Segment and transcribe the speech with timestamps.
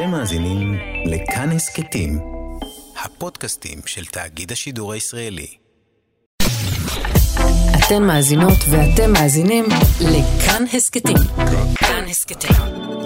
[0.00, 0.74] אתם מאזינים
[1.06, 2.18] לכאן הסכתים,
[3.04, 5.46] הפודקאסטים של תאגיד השידור הישראלי.
[7.78, 9.64] אתן מאזינות ואתם מאזינים
[10.00, 11.16] לכאן הסכתים.
[11.74, 12.56] כאן הסכתים,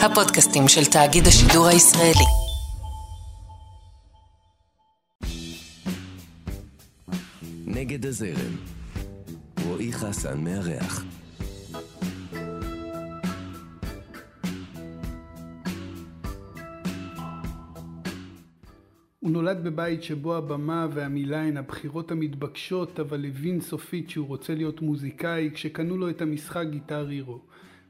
[0.01, 2.25] הפודקאסטים של תאגיד השידור הישראלי.
[7.67, 8.57] נגד הזרם.
[9.67, 11.05] רועי חסן מארח.
[19.25, 24.83] הוא נולד בבית שבו הבמה והמילה הן הבחירות המתבקשות, אבל הבין סופית שהוא רוצה להיות
[24.83, 27.41] מוזיקאי כשקנו לו את המשחק גיטר הירו.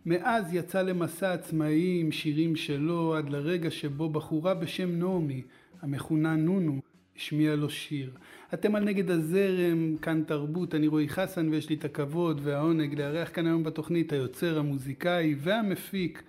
[0.06, 5.42] מאז יצא למסע עצמאי עם שירים שלו, עד לרגע שבו בחורה בשם נעמי,
[5.82, 6.80] המכונה נונו,
[7.16, 8.10] השמיעה לו שיר.
[8.54, 13.30] אתם על נגד הזרם, כאן תרבות, אני רועי חסן ויש לי את הכבוד והעונג לארח
[13.32, 16.22] כאן היום בתוכנית היוצר, המוזיקאי והמפיק,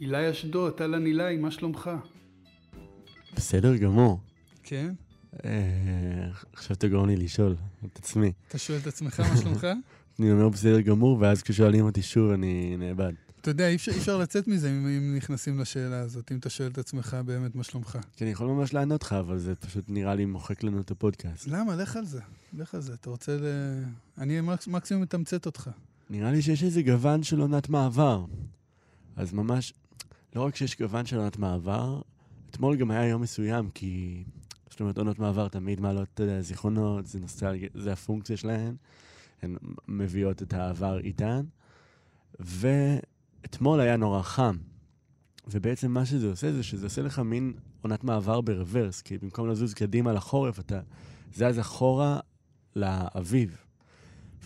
[0.00, 1.90] אילי אשדוד, אהלן אילי, מה שלומך?
[3.34, 4.18] בסדר גמור.
[4.66, 4.94] כן?
[5.44, 8.32] אה, עכשיו תגרום לי לשאול את עצמי.
[8.48, 9.66] אתה שואל את עצמך מה שלומך?
[10.18, 13.12] אני אומר בסדר גמור, ואז כששואלים אותי שוב אני נאבד.
[13.40, 17.16] אתה יודע, אי אפשר, לצאת מזה אם, נכנסים לשאלה הזאת, אם אתה שואל את עצמך
[17.26, 17.98] באמת מה שלומך.
[18.16, 21.46] כי אני יכול ממש לענות לך, אבל זה פשוט נראה לי מוחק לנו את הפודקאסט.
[21.48, 21.76] למה?
[21.76, 22.20] לך על זה.
[22.52, 22.94] לך על זה.
[22.94, 23.44] אתה רוצה ל...
[24.18, 25.70] אני מקס, מקסימום מתמצת אותך.
[26.10, 28.24] נראה לי שיש איזה גוון של עונת מעבר.
[29.16, 29.72] אז ממש,
[30.36, 32.00] לא רק שיש גוון של עונת מעבר,
[32.50, 34.24] אתמול גם היה יום מסוים, כי
[34.76, 38.76] זאת אומרת, עונות מעבר תמיד מעלות, אתה יודע, זיכרונות, זה נוסטלגיה, זה הפונקציה שלהן.
[39.42, 39.56] הן
[39.88, 41.44] מביאות את העבר איתן.
[42.40, 44.56] ואתמול היה נורא חם.
[45.48, 47.52] ובעצם מה שזה עושה זה שזה עושה לך מין
[47.82, 50.80] עונת מעבר ברוורס, כי במקום לזוז קדימה לחורף, אתה
[51.34, 52.20] זז אחורה
[52.76, 53.56] לאביב.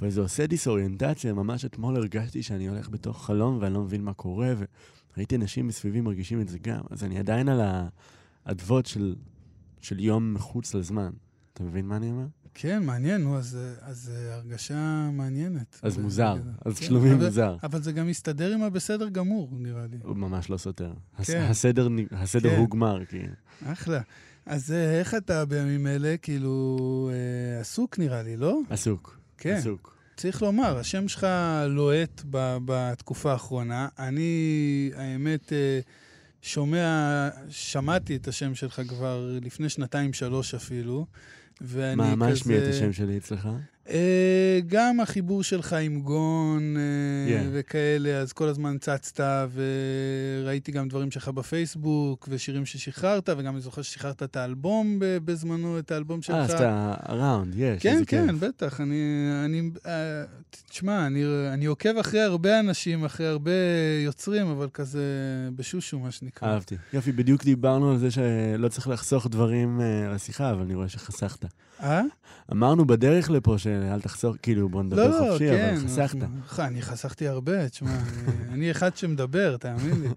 [0.02, 4.54] וזה עושה דיסאוריינטציה, ממש אתמול הרגשתי שאני הולך בתוך חלום ואני לא מבין מה קורה,
[5.14, 6.80] וראיתי אנשים מסביבי מרגישים את זה גם.
[6.90, 7.60] אז אני עדיין על
[8.46, 9.14] האדוות של,
[9.80, 11.10] של יום מחוץ לזמן.
[11.52, 12.26] אתה מבין מה אני אומר?
[12.54, 15.80] כן, מעניין, נו, אז, אז uh, הרגשה מעניינת.
[15.82, 17.56] אז מוזר, אז כן, שלומי אבל, מוזר.
[17.62, 19.96] אבל זה גם מסתדר עם הבסדר גמור, נראה לי.
[20.02, 20.92] הוא ממש לא סותר.
[21.24, 21.46] כן.
[21.50, 22.56] הסדר, הסדר כן.
[22.56, 23.18] הוא גמר, כי...
[23.64, 24.00] אחלה.
[24.46, 26.16] אז uh, איך אתה בימים אלה?
[26.22, 28.60] כאילו, uh, עסוק נראה לי, לא?
[28.70, 29.18] עסוק.
[29.38, 29.54] כן.
[29.54, 29.96] עסוק.
[30.16, 31.26] צריך לומר, השם שלך
[31.68, 32.22] לוהט
[32.64, 33.88] בתקופה האחרונה.
[33.98, 35.52] אני, האמת,
[36.42, 41.06] שומע, שמעתי את השם שלך כבר לפני שנתיים-שלוש אפילו.
[41.60, 42.16] ואני מה, כזה...
[42.16, 43.48] מה השמיע את השם שלי אצלך?
[43.88, 46.82] אה, גם החיבור שלך עם גון אה,
[47.40, 47.44] yeah.
[47.52, 49.20] וכאלה, אז כל הזמן צצת,
[49.52, 55.90] וראיתי גם דברים שלך בפייסבוק, ושירים ששחררת, וגם אני זוכר ששחררת את האלבום בזמנו, את
[55.90, 56.36] האלבום שלך.
[56.36, 58.36] אה, אז אתה אראונד, יש, כן, כן, כיף.
[58.40, 58.80] בטח.
[58.80, 60.24] אני, אני, אה,
[60.70, 63.50] תשמע, אני, אני עוקב אחרי הרבה אנשים, אחרי הרבה
[64.04, 65.04] יוצרים, אבל כזה
[65.56, 66.48] בשושו, מה שנקרא.
[66.48, 66.76] אהבתי.
[66.92, 71.44] יופי, בדיוק דיברנו על זה שלא צריך לחסוך דברים על השיחה, אבל אני רואה שחסכת.
[71.82, 72.02] אה?
[72.52, 76.18] אמרנו בדרך לפה שאל תחסוך, כאילו, בוא נדבר לא, חופשי, כן, אבל חסכת.
[76.58, 80.08] אני חסכתי הרבה, תשמע, אני, אני אחד שמדבר, תאמין לי.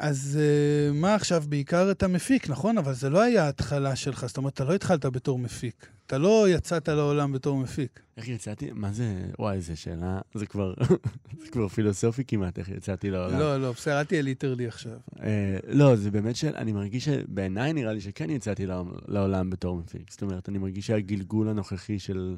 [0.00, 2.78] אז uh, מה עכשיו, בעיקר אתה מפיק, נכון?
[2.78, 5.86] אבל זה לא היה ההתחלה שלך, זאת אומרת, אתה לא התחלת בתור מפיק.
[6.06, 8.00] אתה לא יצאת לעולם בתור מפיק.
[8.16, 8.70] איך יצאתי?
[8.72, 9.04] מה זה?
[9.38, 10.20] וואי, איזה שאלה.
[10.34, 10.74] זה כבר,
[11.44, 13.38] זה כבר פילוסופי כמעט, איך יצאתי לעולם.
[13.38, 14.98] לא, לא, בסדר, אל תהיה ליטרלי עכשיו.
[15.22, 16.56] אה, לא, זה באמת של...
[16.56, 18.66] אני מרגיש שבעיניי נראה לי שכן יצאתי
[19.08, 20.10] לעולם בתור מפיק.
[20.10, 22.36] זאת אומרת, אני מרגיש שהגלגול הנוכחי של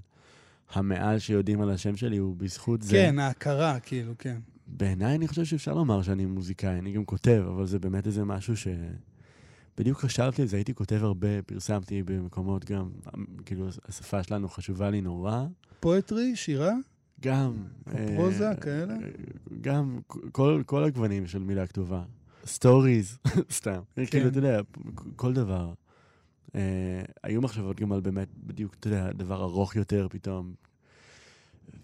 [0.72, 2.92] המעט שיודעים על השם שלי הוא בזכות זה.
[2.92, 4.38] כן, ההכרה, כאילו, כן.
[4.76, 8.56] בעיניי אני חושב שאפשר לומר שאני מוזיקאי, אני גם כותב, אבל זה באמת איזה משהו
[8.56, 8.68] ש...
[9.78, 12.90] בדיוק חשבתי על זה, הייתי כותב הרבה, פרסמתי במקומות גם,
[13.46, 15.44] כאילו, השפה שלנו חשובה לי נורא.
[15.80, 16.72] poetry, שירה?
[17.20, 17.52] גם.
[18.16, 18.94] פרוזה, אה, כאלה?
[19.60, 19.98] גם,
[20.32, 22.02] כל, כל הגוונים של מילה כתובה.
[22.46, 23.18] stories,
[23.58, 23.80] סתם.
[23.96, 24.06] כן.
[24.06, 24.60] כאילו, אתה יודע,
[25.16, 25.72] כל דבר.
[26.54, 30.54] אה, היו מחשבות גם על באמת, בדיוק, אתה יודע, דבר ארוך יותר פתאום.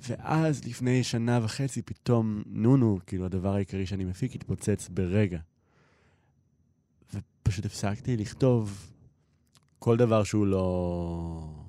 [0.08, 5.38] ואז, לפני שנה וחצי, פתאום נונו, כאילו, הדבר העיקרי שאני מפיק, התפוצץ ברגע.
[7.42, 8.92] פשוט הפסקתי לכתוב
[9.78, 11.64] כל דבר שהוא לא...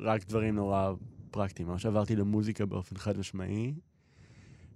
[0.00, 0.92] רק דברים נורא
[1.30, 1.68] פרקטיים.
[1.68, 3.74] ממש עברתי למוזיקה באופן חד משמעי,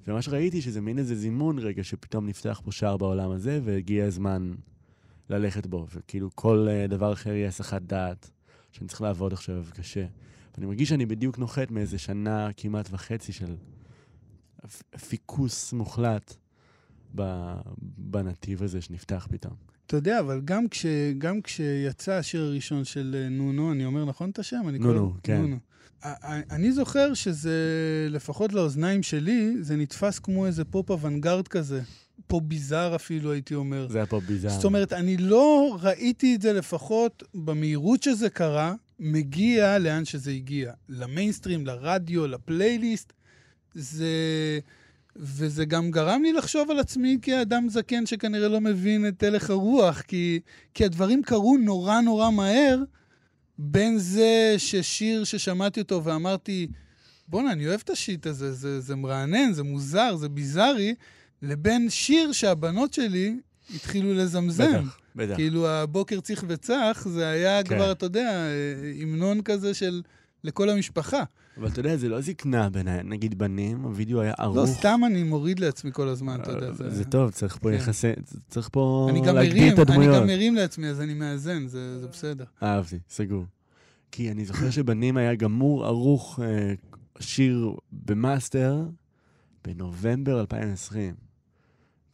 [0.07, 4.55] וממש ראיתי שזה מין איזה זימון רגע שפתאום נפתח פה שער בעולם הזה, והגיע הזמן
[5.31, 5.87] ללכת בו.
[5.95, 8.31] וכאילו כל uh, דבר אחר יהיה הסחת דעת,
[8.73, 10.07] שאני צריך לעבוד עכשיו קשה.
[10.57, 13.57] ואני מרגיש שאני בדיוק נוחת מאיזה שנה כמעט וחצי של
[15.09, 16.35] פיקוס מוחלט
[17.99, 19.55] בנתיב הזה שנפתח פתאום.
[19.87, 20.87] אתה יודע, אבל גם, כש,
[21.19, 24.69] גם כשיצא השיר הראשון של אה, נונו, אני אומר נכון את השם?
[24.69, 25.41] נונו, כן.
[25.41, 25.57] נונו.
[26.51, 27.57] אני זוכר שזה,
[28.11, 31.83] לפחות לאוזניים שלי, זה נתפס כמו איזה פופ אוונגרד כזה.
[32.27, 33.89] פה ביזאר אפילו, הייתי אומר.
[33.89, 34.51] זה היה פה ביזאר.
[34.51, 40.73] זאת אומרת, אני לא ראיתי את זה לפחות במהירות שזה קרה, מגיע לאן שזה הגיע.
[40.89, 43.13] למיינסטרים, לרדיו, לפלייליסט.
[43.75, 44.07] זה...
[45.19, 50.01] וזה גם גרם לי לחשוב על עצמי כאדם זקן שכנראה לא מבין את הלך הרוח,
[50.01, 50.41] כי,
[50.75, 52.83] כי הדברים קרו נורא נורא מהר,
[53.59, 56.67] בין זה ששיר ששמעתי אותו ואמרתי,
[57.29, 60.95] בואנה, אני אוהב את השיט הזה, זה, זה מרענן, זה מוזר, זה ביזארי,
[61.43, 63.37] לבין שיר שהבנות שלי
[63.75, 64.73] התחילו לזמזם.
[64.73, 65.35] בטח, בטח.
[65.35, 67.77] כאילו, הבוקר צריך וצח, זה היה כן.
[67.77, 68.43] כבר, אתה יודע,
[69.03, 70.03] המנון כזה של...
[70.47, 71.23] לכל המשפחה.
[71.57, 73.03] אבל אתה יודע, זה לא זקנה בעיניי.
[73.05, 74.57] נגיד בנים, הווידאו היה ערוך.
[74.57, 76.73] לא, סתם אני מוריד לעצמי כל הזמן, אתה יודע.
[76.73, 77.75] זה טוב, צריך פה כן.
[77.75, 78.13] יחסי...
[78.49, 80.17] צריך פה אני להגדיל את אני הדמויות.
[80.17, 82.45] גם מרים לעצמי, אז אני מאזן, זה זה בסדר.
[82.63, 83.45] אהבתי, סגור.
[84.13, 86.75] כי אני זוכר שבנים היה גמור ערוך אה,
[87.21, 88.85] שיר במאסטר
[89.65, 91.15] בנובמבר 2020,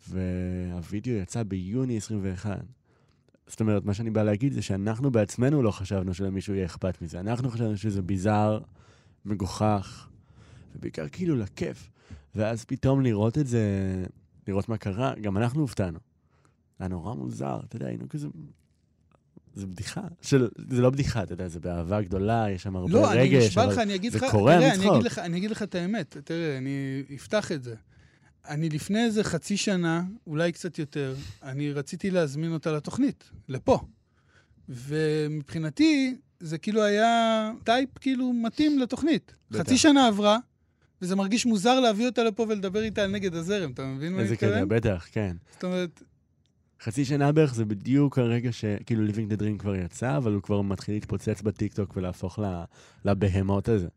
[0.08, 2.60] והווידאו יצא ביוני 21.
[3.46, 7.20] זאת אומרת, מה שאני בא להגיד זה שאנחנו בעצמנו לא חשבנו שלמישהו יהיה אכפת מזה.
[7.20, 8.60] אנחנו חשבנו שזה ביזאר,
[9.24, 10.08] מגוחך,
[10.76, 11.90] ובעיקר כאילו לכיף.
[12.34, 13.64] ואז פתאום לראות את זה,
[14.48, 15.98] לראות מה קרה, גם אנחנו הופתענו.
[16.78, 18.28] היה נורא מוזר, אתה יודע, היינו כזה...
[19.54, 20.00] זה בדיחה.
[20.22, 23.58] של, זה לא בדיחה, אתה יודע, זה באהבה גדולה, יש שם הרבה לא, אני רגש.
[23.58, 25.18] אבל לך, זה לך, קורע מצחוק.
[25.18, 27.74] אני אגיד לך את האמת, תראה, אני אפתח את זה.
[28.48, 33.78] אני לפני איזה חצי שנה, אולי קצת יותר, אני רציתי להזמין אותה לתוכנית, לפה.
[34.68, 39.34] ומבחינתי, זה כאילו היה טייפ כאילו מתאים לתוכנית.
[39.50, 39.60] בטח.
[39.60, 40.38] חצי שנה עברה,
[41.02, 44.24] וזה מרגיש מוזר להביא אותה לפה ולדבר איתה על נגד הזרם, אתה מבין מה אני
[44.24, 44.68] איזה קטע, מתכוון?
[44.68, 45.36] בטח, כן.
[45.52, 46.02] זאת אומרת,
[46.82, 50.62] חצי שנה בערך זה בדיוק הרגע שכאילו Living the Dream כבר יצא, אבל הוא כבר
[50.62, 52.38] מתחיל להתפוצץ בטיקטוק ולהפוך
[53.04, 53.88] לבהמות הזה.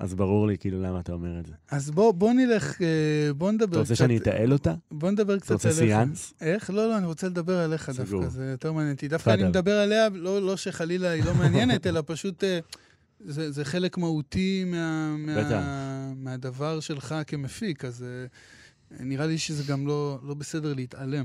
[0.00, 1.52] אז ברור לי כאילו למה אתה אומר את זה.
[1.70, 2.86] אז בוא, בוא נלך, אה,
[3.32, 4.74] בוא נדבר אתה רוצה קצת- שאני אתעל אותה?
[4.90, 5.78] בוא נדבר קצת אתה רוצה עליך.
[5.80, 6.34] סיאנס?
[6.40, 6.70] איך?
[6.70, 8.20] לא, לא, אני רוצה לדבר עליך סגור.
[8.22, 9.08] דווקא, זה יותר מעניין אותי.
[9.08, 9.44] דווקא אני.
[9.44, 12.58] מדבר עליה, לא, לא שחלילה היא לא מעניינת, אלא פשוט אה,
[13.20, 15.50] זה, זה חלק מהותי מה, בטח.
[15.50, 18.26] מה, מהדבר שלך כמפיק, אז אה,
[19.04, 21.24] נראה לי שזה גם לא, לא בסדר להתעלם.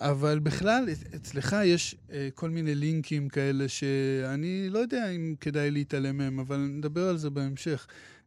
[0.00, 5.70] אבל בכלל, אצ- אצלך יש אה, כל מיני לינקים כאלה שאני לא יודע אם כדאי
[5.70, 7.86] להתעלם מהם, אבל נדבר על זה בהמשך.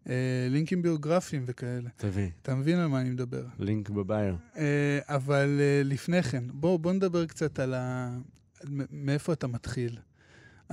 [0.10, 0.14] אה,
[0.50, 1.90] לינקים ביוגרפיים וכאלה.
[1.98, 3.44] תביא, אתה מבין על מה אני מדבר?
[3.60, 4.36] לינק בבייר.
[4.58, 4.64] אה,
[5.08, 8.10] אבל אה, לפני כן, בוא, בוא נדבר קצת על ה...
[8.92, 9.98] מאיפה אתה מתחיל.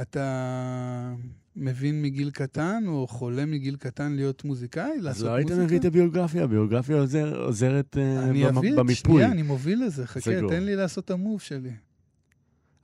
[0.03, 1.15] אתה
[1.57, 5.65] מבין מגיל קטן, או חולם מגיל קטן להיות מוזיקאי, אז לעשות לא היית מוזיקה?
[5.67, 9.15] מביא את הביוגרפיה, הביוגרפיה עוזר- עוזרת אה, אני במ- אביא במיפוי.
[9.15, 10.51] שנייה, אני מוביל לזה, חכה, סגור.
[10.51, 11.71] תן לי לעשות את המוב שלי.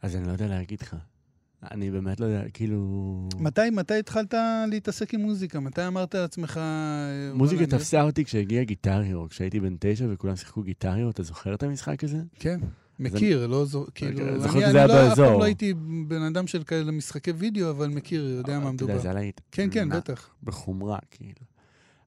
[0.03, 0.97] אז אני לא יודע להגיד לך.
[1.73, 3.29] אני באמת לא יודע, כאילו...
[3.39, 4.35] מתי, מתי התחלת
[4.71, 5.61] להתעסק עם מוזיקה?
[5.61, 6.57] מתי אמרת לעצמך...
[6.63, 11.23] אה, מוזיקה תפסה אותי כשהגיע גיטר הירו, כשהייתי בן תשע וכולם שיחקו גיטר הירו, אתה
[11.23, 12.19] זוכר את המשחק הזה?
[12.39, 12.61] כן,
[13.03, 13.87] מכיר, לא זו...
[13.95, 14.41] כאילו...
[14.43, 15.39] זוכר אני- שזה היה אני לא- אף פעם.
[15.39, 15.75] לא הייתי
[16.09, 18.93] בן אדם של כאלה משחקי וידאו, אבל מכיר, יודע מה אתה מדובר.
[18.93, 19.33] יודע, זה היה.
[19.53, 19.89] כן, כן.
[19.89, 20.29] בטח.
[20.43, 21.41] בחומרה, כאילו.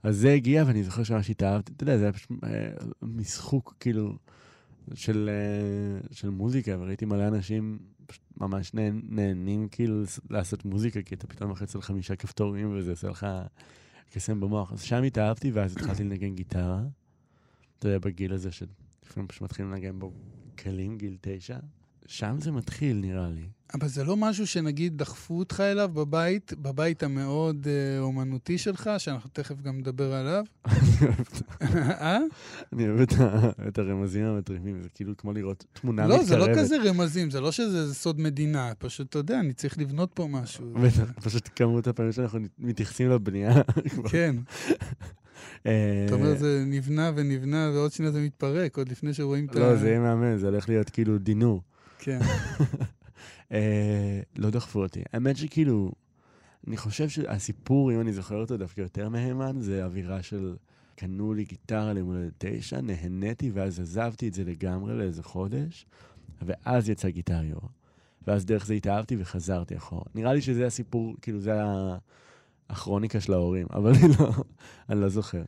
[0.03, 2.49] אז זה הגיע, ואני זוכר שממש התאהבתי, אתה יודע, זה היה פשוט אה,
[3.01, 4.15] משחוק, כאילו,
[4.93, 7.79] של, אה, של מוזיקה, וראיתי מלא אנשים
[8.37, 13.07] ממש נהנ, נהנים, כאילו, לעשות מוזיקה, כי אתה פתאום לוחץ על חמישה כפתורים, וזה עושה
[13.09, 13.27] לך
[14.13, 14.73] קסם במוח.
[14.73, 16.81] אז שם התאהבתי, ואז התחלתי לנגן גיטרה.
[17.79, 20.11] אתה יודע, בגיל הזה שלפעמים פשוט מתחילים לנגן בו
[20.63, 21.57] כלים, גיל תשע.
[22.07, 23.41] שם זה מתחיל, נראה לי.
[23.73, 29.29] אבל זה לא משהו שנגיד דחפו אותך אליו בבית, בבית המאוד אה, אומנותי שלך, שאנחנו
[29.33, 30.43] תכף גם נדבר עליו?
[31.61, 32.17] אה?
[32.73, 36.27] אני אוהב את ה- את הרמזים המטריפים, זה כאילו כמו לראות תמונה לא, מתקרבת.
[36.27, 40.09] זה לא כזה רמזים, זה לא שזה סוד מדינה, פשוט, אתה יודע, אני צריך לבנות
[40.13, 40.73] פה משהו.
[40.73, 43.53] בטח, פשוט כמות הפעמים שאנחנו מתייחסים לבנייה.
[44.11, 44.35] כן,
[44.69, 44.75] אה,
[45.61, 45.69] אתה
[46.11, 49.59] אומר, זה נבנה ונבנה, ועוד שנייה זה מתפרק, עוד לפני שרואים את ה...
[49.59, 51.61] לא, זה יהיה מהמם, זה הולך להיות כאילו דינור.
[51.99, 52.19] כן.
[53.51, 55.01] אה, לא דחפו אותי.
[55.13, 55.91] האמת שכאילו,
[56.67, 60.55] אני חושב שהסיפור, אם אני זוכר אותו דווקא יותר מהימן, זה אווירה של
[60.95, 65.85] קנו לי גיטרה ליום הולדת תשע, נהניתי, ואז עזבתי את זה לגמרי לאיזה חודש,
[66.41, 67.57] ואז יצא גיטריו.
[68.27, 70.03] ואז דרך זה התאהבתי וחזרתי אחורה.
[70.15, 71.97] נראה לי שזה הסיפור, כאילו זה ה-
[72.69, 74.31] הכרוניקה של ההורים, אבל אני לא,
[74.89, 75.41] אני לא זוכר.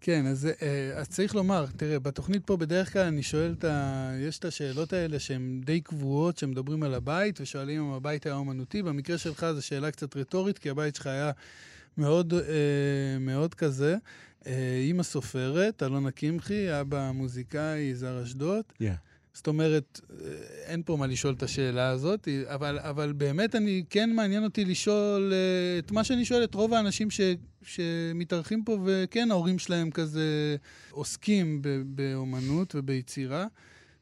[0.00, 4.10] כן, אז, אה, אז צריך לומר, תראה, בתוכנית פה בדרך כלל אני שואל את ה...
[4.18, 8.82] יש את השאלות האלה שהן די קבועות, שמדברים על הבית, ושואלים אם הבית היה אומנותי.
[8.82, 11.30] במקרה שלך זו שאלה קצת רטורית, כי הבית שלך היה
[11.98, 13.96] מאוד, אה, מאוד כזה.
[14.46, 18.64] אה, אימא סופרת, אלונה קמחי, אבא מוזיקאי, יזהר אשדוד.
[18.72, 18.84] Yeah.
[19.34, 20.26] זאת אומרת, אה,
[20.64, 25.32] אין פה מה לשאול את השאלה הזאת, אבל, אבל באמת אני, כן מעניין אותי לשאול
[25.32, 27.20] אה, את מה שאני שואל את רוב האנשים ש,
[27.62, 30.56] שמתארחים פה, וכן, ההורים שלהם כזה
[30.90, 33.46] עוסקים ב, באומנות וביצירה.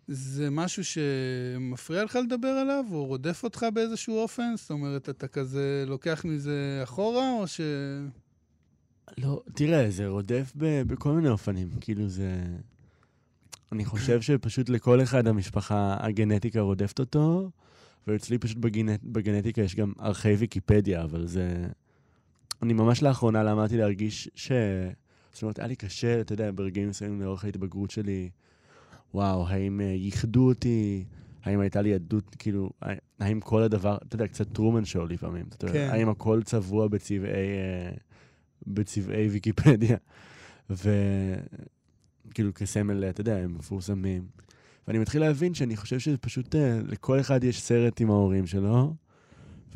[0.08, 4.56] זה משהו שמפריע לך לדבר עליו, או רודף אותך באיזשהו אופן?
[4.56, 7.60] זאת אומרת, אתה כזה לוקח מזה אחורה, או ש...
[9.18, 11.68] לא, תראה, זה רודף ב- בכל מיני אופנים.
[11.80, 12.44] כאילו זה...
[13.72, 17.50] אני חושב שפשוט לכל אחד המשפחה, הגנטיקה רודפת אותו,
[18.06, 21.66] ואצלי פשוט בגנט, בגנטיקה יש גם ערכי ויקיפדיה, אבל זה...
[22.62, 24.52] אני ממש לאחרונה למדתי להרגיש ש...
[25.32, 28.30] זאת אומרת, היה לי קשה, אתה יודע, ברגעים מסוימים לאורך ההתבגרות שלי,
[29.14, 31.04] וואו, האם uh, ייחדו אותי?
[31.44, 32.70] האם הייתה לי עדות, כאילו,
[33.20, 35.88] האם כל הדבר, אתה יודע, קצת טרומן שואו לפעמים, אתה יודע, כן.
[35.92, 37.98] האם הכל צבוע בצבעי, uh,
[38.66, 39.96] בצבעי ויקיפדיה?
[42.32, 44.22] וכאילו כסמל, אתה יודע, הם מפורסמים.
[44.88, 46.58] ואני מתחיל להבין שאני חושב שזה פשוט, uh,
[46.88, 48.94] לכל אחד יש סרט עם ההורים שלו,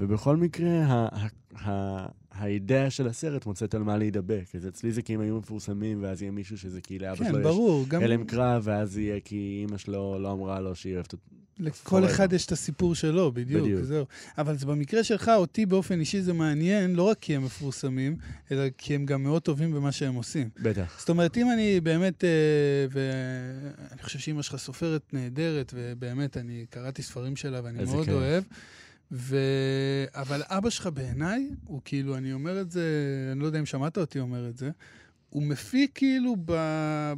[0.00, 4.44] ובכל מקרה, ה- ה- ה- האידאה של הסרט מוצאת על מה להידבק.
[4.54, 7.38] אז אצלי זה כי הם היו מפורסמים, ואז יהיה מישהו שזה כי לאבא כן, שלו
[7.38, 7.84] יש ברור.
[7.88, 11.24] גם הלם קרב, ואז יהיה כי אימא שלו לא אמרה לו שהיא אוהבת אותו.
[11.58, 12.04] לכל.
[12.04, 13.82] אחד יש את הסיפור שלו, בדיוק, בדיוק.
[13.82, 14.04] זהו.
[14.38, 18.16] אבל זה במקרה שלך, אותי באופן אישי זה מעניין, לא רק כי הם מפורסמים,
[18.50, 20.48] אלא כי הם גם מאוד טובים במה שהם עושים.
[20.62, 20.96] בטח.
[20.98, 22.30] זאת אומרת, אם אני באמת, אה,
[22.90, 28.14] ואני חושב שאימא שלך סופרת נהדרת, ובאמת, אני קראתי ספרים שלה ואני מאוד כיף.
[28.14, 28.44] אוהב.
[29.12, 29.36] ו...
[30.14, 32.82] אבל אבא שלך בעיניי, הוא כאילו, אני אומר את זה,
[33.32, 34.70] אני לא יודע אם שמעת אותי אומר את זה,
[35.36, 36.52] הוא מפיק כאילו ב...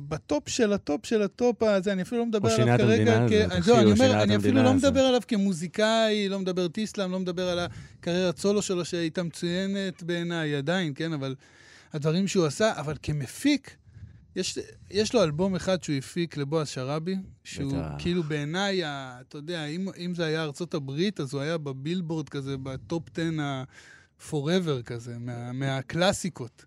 [0.09, 3.17] בטופ של הטופ של הטופ הזה, אני אפילו לא מדבר הוא עליו שינה את כרגע.
[3.17, 3.69] המדינה הזאת, כ...
[3.69, 4.75] לא, אני הוא אומר, אני אפילו לא.
[4.75, 7.59] מדבר עליו כמוזיקאי, לא מדבר תיסלם, לא מדבר על
[8.01, 11.13] הקריירת סולו שלו שהייתה מצוינת בעיניי עדיין, כן?
[11.13, 11.35] אבל
[11.93, 13.77] הדברים שהוא עשה, אבל כמפיק,
[14.37, 14.59] יש,
[14.91, 17.89] יש לו אלבום אחד שהוא הפיק לבועז שרעבי, שהוא בטח.
[17.99, 22.57] כאילו בעיניי, אתה יודע, אם, אם זה היה ארצות הברית, אז הוא היה בבילבורד כזה,
[22.57, 26.65] בטופ 10 ה-forever כזה, מה, מהקלאסיקות.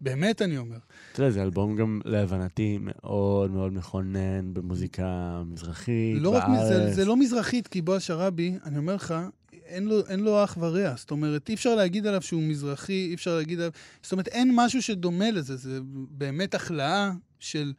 [0.00, 0.78] באמת, אני אומר.
[1.12, 6.94] אתה יודע, זה אלבום גם להבנתי מאוד מאוד מכונן במוזיקה מזרחית, לא רק מזה, בארץ.
[6.94, 9.14] זה לא מזרחית, כי בועז שראבי, אני אומר לך,
[9.52, 10.94] אין לו, אין לו אח ורע.
[10.96, 13.70] זאת אומרת, אי אפשר להגיד עליו שהוא מזרחי, אי אפשר להגיד עליו...
[14.02, 15.56] זאת אומרת, אין משהו שדומה לזה.
[15.56, 15.78] זה
[16.10, 17.72] באמת החלאה של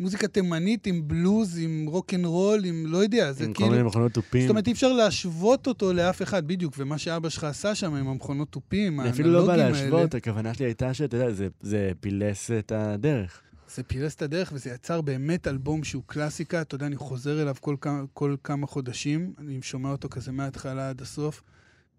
[0.00, 1.86] מוזיקה תימנית עם בלוז, עם
[2.24, 3.70] רול, עם לא יודע, זה עם כל כאילו...
[3.70, 4.40] מיני מכונות תופים.
[4.42, 6.74] זאת אומרת, אי אפשר להשוות אותו לאף אחד, בדיוק.
[6.78, 10.14] ומה שאבא שלך עשה שם עם המכונות תופים, אני אפילו לא בא האנלוגים האלה, להשוות,
[10.14, 13.40] הכוונה שלי הייתה שאתה יודע, זה- זה פילס את הדרך.
[13.74, 16.60] זה פילס את הדרך, וזה יצר באמת אלבום שהוא קלאסיקה.
[16.60, 20.88] אתה יודע, אני חוזר אליו כל כמה, כל כמה חודשים, אני שומע אותו כזה מההתחלה
[20.90, 21.42] עד הסוף.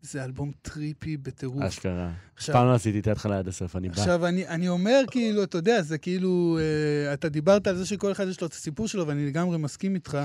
[0.02, 1.64] זה אלבום טריפי בטירוף.
[1.64, 2.12] אשכרה.
[2.36, 3.94] עכשיו, פעם לא עשיתי את ההתחלה עד הסוף, אני בא.
[3.94, 8.12] עכשיו אני, אני אומר, כאילו, אתה יודע, זה כאילו, אה, אתה דיברת על זה שכל
[8.12, 10.18] אחד יש לו את הסיפור שלו, ואני לגמרי מסכים איתך,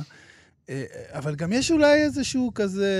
[0.68, 2.90] אה, אבל גם יש אולי איזשהו כזה,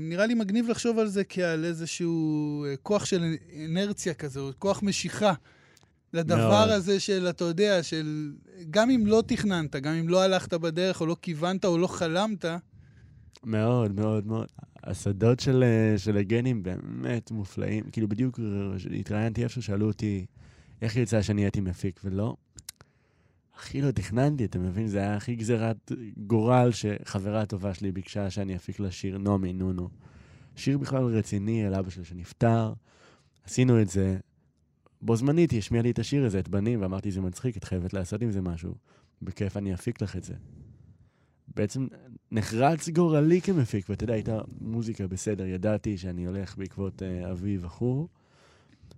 [0.00, 4.82] נראה לי מגניב לחשוב על זה כעל איזשהו אה, כוח של אנרציה כזה, או כוח
[4.82, 5.32] משיכה.
[6.12, 6.70] לדבר מאוד.
[6.70, 8.32] הזה של, אתה יודע, של
[8.70, 12.44] גם אם לא תכננת, גם אם לא הלכת בדרך, או לא כיוונת, או לא חלמת,
[13.44, 14.46] מאוד, מאוד, מאוד.
[14.84, 17.90] השדות של, אה, של הגנים באמת מופלאים.
[17.90, 18.40] כאילו, בדיוק
[19.00, 20.26] התראיינתי איפה שאלו אותי
[20.82, 22.36] איך יצא שאני הייתי מפיק, ולא.
[23.56, 24.88] הכי לא תכננתי, אתה מבין?
[24.88, 29.88] זה היה הכי גזירת גורל שחברה טובה שלי ביקשה שאני אפיק לה שיר, נעמי נונו.
[30.56, 32.72] שיר בכלל רציני על אבא שלו שנפטר.
[33.44, 34.18] עשינו את זה.
[35.02, 37.92] בו זמנית היא השמיעה לי את השיר הזה, את בנים, ואמרתי, זה מצחיק, את חייבת
[37.92, 38.74] לעשות עם זה משהו.
[39.22, 40.34] בכיף אני אפיק לך את זה.
[41.54, 41.86] בעצם
[42.32, 48.08] נחרץ גורלי כמפיק, ואתה יודע, הייתה מוזיקה בסדר, ידעתי שאני הולך בעקבות uh, אבי וכו',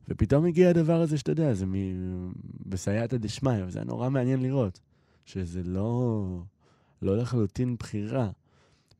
[0.08, 1.74] ופתאום הגיע הדבר הזה שאתה יודע, זה מ...
[2.66, 4.80] בסייעתא דשמיא, וזה היה נורא מעניין לראות,
[5.24, 6.24] שזה לא,
[7.02, 8.30] לא לחלוטין בחירה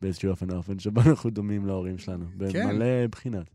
[0.02, 2.68] באיזשהו אופן, האופן שבו אנחנו דומים להורים שלנו, כן.
[2.68, 3.46] במלא בחינות.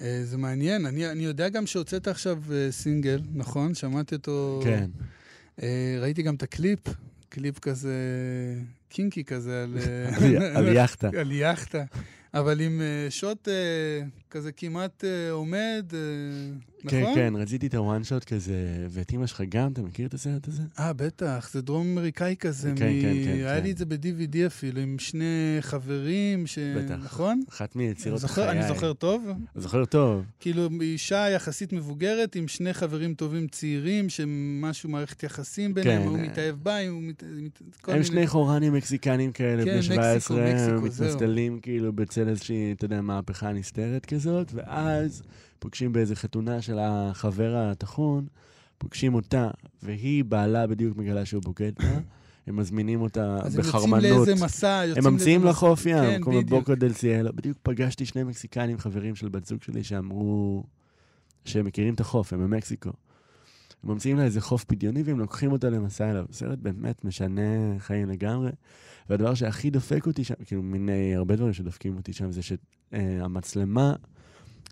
[0.00, 0.86] אה, זה מעניין.
[0.86, 3.74] אני, אני יודע גם שהוצאת עכשיו אה, סינגל, נכון?
[3.74, 4.60] שמעתי אותו...
[4.64, 4.90] כן,
[5.62, 6.80] אה, ראיתי גם את הקליפ,
[7.28, 7.94] קליפ כזה
[8.88, 9.78] קינקי כזה על...
[10.16, 11.08] על- על יאכטה.
[11.20, 11.84] על יאכטה.
[12.34, 13.54] אבל עם אה, שוט אה,
[14.30, 15.98] כזה כמעט אה, עומד, אה,
[16.88, 17.14] כן, נכון?
[17.14, 18.54] כן, רציתי את ה one shot כזה,
[18.90, 20.62] ואת אמא שלך גם, אתה מכיר את הסרט הזה?
[20.78, 22.72] אה, בטח, זה דרום אמריקאי כזה.
[22.76, 23.02] כן, מ...
[23.02, 23.62] כן, כן, היה כן.
[23.62, 25.24] לי את זה ב-DVD אפילו, עם שני
[25.60, 26.58] חברים, ש...
[26.58, 26.94] בטח.
[27.04, 27.42] נכון?
[27.50, 28.50] אחת מיצירות זוכר, חיי.
[28.60, 29.26] אני זוכר טוב.
[29.56, 30.24] זוכר טוב.
[30.40, 36.18] כאילו, אישה יחסית מבוגרת עם שני חברים טובים צעירים, שמשהו מערכת יחסים ביניהם, כן, הוא
[36.18, 36.22] אה.
[36.22, 37.22] מתאהב בה, הוא מת...
[37.80, 39.94] כל הם מיני- שני חורנים מקסיקנים כאלה, כן, בני מקסיקו,
[40.34, 40.40] 17,
[40.80, 41.06] מקסיקו, זהו.
[41.06, 45.22] מתנצלים כאילו בצל איזושהי, אתה יודע, מהפכה נסתרת כזאת, ואז
[45.58, 48.26] פוגשים באיזה חתונה של החבר הטחון,
[48.78, 49.50] פוגשים אותה,
[49.82, 51.98] והיא בעלה בדיוק מגלה שהוא בוגד בה,
[52.46, 54.02] הם מזמינים אותה אז הם יוצאים בחרמנות.
[54.02, 56.42] לאיזה מסע, יוצאים הם ממציאים לחוף ים, כן, כמו.
[56.42, 57.30] בבוקו דל סיאלו.
[57.34, 60.64] בדיוק פגשתי שני מקסיקנים, חברים של בת זוג שלי, שאמרו
[61.44, 62.90] שהם מכירים את החוף, הם ממקסיקו.
[63.82, 66.24] הם ממציאים לה איזה חוף בדיוני והם לוקחים אותה למסע אליו.
[66.32, 68.50] סרט באמת משנה חיים לגמרי.
[69.10, 73.94] והדבר שהכי דופק אותי שם, כאילו מיני הרבה דברים שדופקים אותי שם, זה שהמצלמה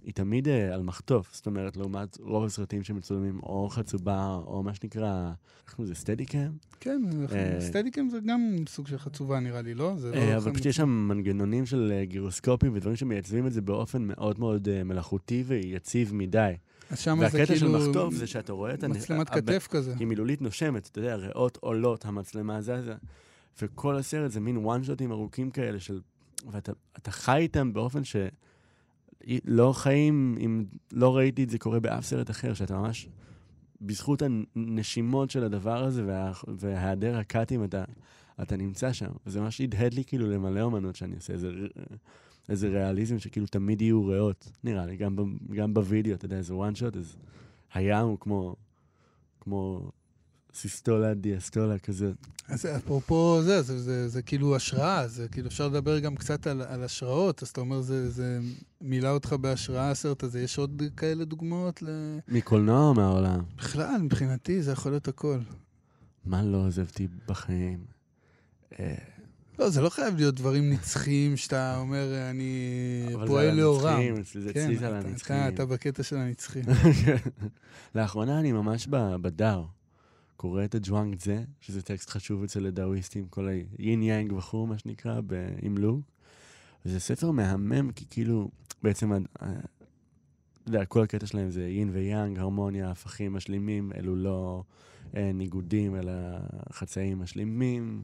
[0.06, 1.34] היא תמיד אה, על מחטוף.
[1.34, 5.32] זאת אומרת, לעומת רוב הסרטים שמצולמים או חצובה, או מה שנקרא,
[5.66, 6.50] איך קוראים לזה, סטדיקאם?
[6.80, 9.94] כן, אה, סטדיקים זה גם סוג של חצובה נראה לי, לא?
[10.02, 14.02] לא אה, אבל פשוט יש שם מנגנונים של אה, גירוסקופים ודברים שמייצבים את זה באופן
[14.02, 16.52] מאוד מאוד אה, מלאכותי ויציב מדי.
[16.90, 18.84] אז שם זה והקטע של כאילו מחטוף זה שאתה רואה את...
[18.84, 19.94] מצלמת כתף כזה.
[19.98, 22.94] היא מילולית נושמת, אתה יודע, ריאות עולות, המצלמה זזה,
[23.62, 26.00] וכל הסרט זה מין וואן שוטים ארוכים כאלה של...
[26.50, 28.16] ואתה אתה חי איתם באופן ש...
[29.44, 33.08] לא חיים, אם לא ראיתי את זה קורה באף סרט אחר, שאתה ממש,
[33.80, 34.22] בזכות
[34.56, 37.84] הנשימות של הדבר הזה וה, והיעדר הקאטים, אתה,
[38.42, 39.10] אתה נמצא שם.
[39.26, 41.50] וזה ממש הדהד לי כאילו למלא אומנות שאני עושה, איזה,
[42.48, 45.16] איזה ריאליזם שכאילו תמיד יהיו ריאות, נראה לי, גם,
[45.54, 47.16] גם בווידאו, אתה יודע, איזה וואן שוט, אז
[47.74, 48.56] הים הוא כמו,
[49.40, 49.90] כמו
[50.54, 52.12] סיסטולה, דיאסטולה כזה.
[52.48, 56.62] אז אפרופו זה, זה, זה, זה כאילו השראה, זה כאילו אפשר לדבר גם קצת על,
[56.62, 58.40] על השראות, אז אתה אומר, זה, זה
[58.80, 62.18] מילא אותך בהשראה הסרט הזה, יש עוד כאלה דוגמאות ל...
[62.28, 63.40] מקולנוע או מהעולם?
[63.56, 65.38] בכלל, מבחינתי זה יכול להיות הכל.
[66.24, 67.84] מה לא עזבתי בחיים?
[68.78, 68.94] אה,
[69.58, 72.52] לא, זה לא חייב להיות דברים נצחיים שאתה אומר, אני
[73.14, 73.86] אבל פועל זה על לאורם.
[73.86, 75.54] הנצחיים, זה כן, אצלי זה על הנצחיים.
[75.54, 76.64] אתה, בקטע של הנצחים.
[77.94, 79.62] לאחרונה אני ממש ב- בדר.
[80.36, 83.48] קורא את הג'ואנג זה, שזה טקסט חשוב אצל הדאוויסטים, כל
[83.78, 85.20] היין יאנג וכו', מה שנקרא,
[85.62, 86.00] עם לוק.
[86.86, 88.50] וזה ספר מהמם, כי כאילו,
[88.82, 89.60] בעצם, ה- ה- אתה
[90.68, 94.62] יודע, כל הקטע שלהם זה יין ויאנג, הרמוניה, הפכים משלימים, אלו לא
[95.16, 96.12] אה, ניגודים, אלא
[96.72, 98.02] חצאים משלימים.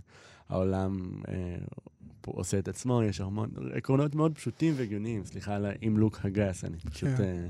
[0.53, 1.57] העולם אה,
[2.27, 5.25] עושה את עצמו, יש המון עקרונות מאוד פשוטים והגיוניים.
[5.25, 7.23] סליחה על האימלוק הגס, אני פשוט כן.
[7.23, 7.49] אה,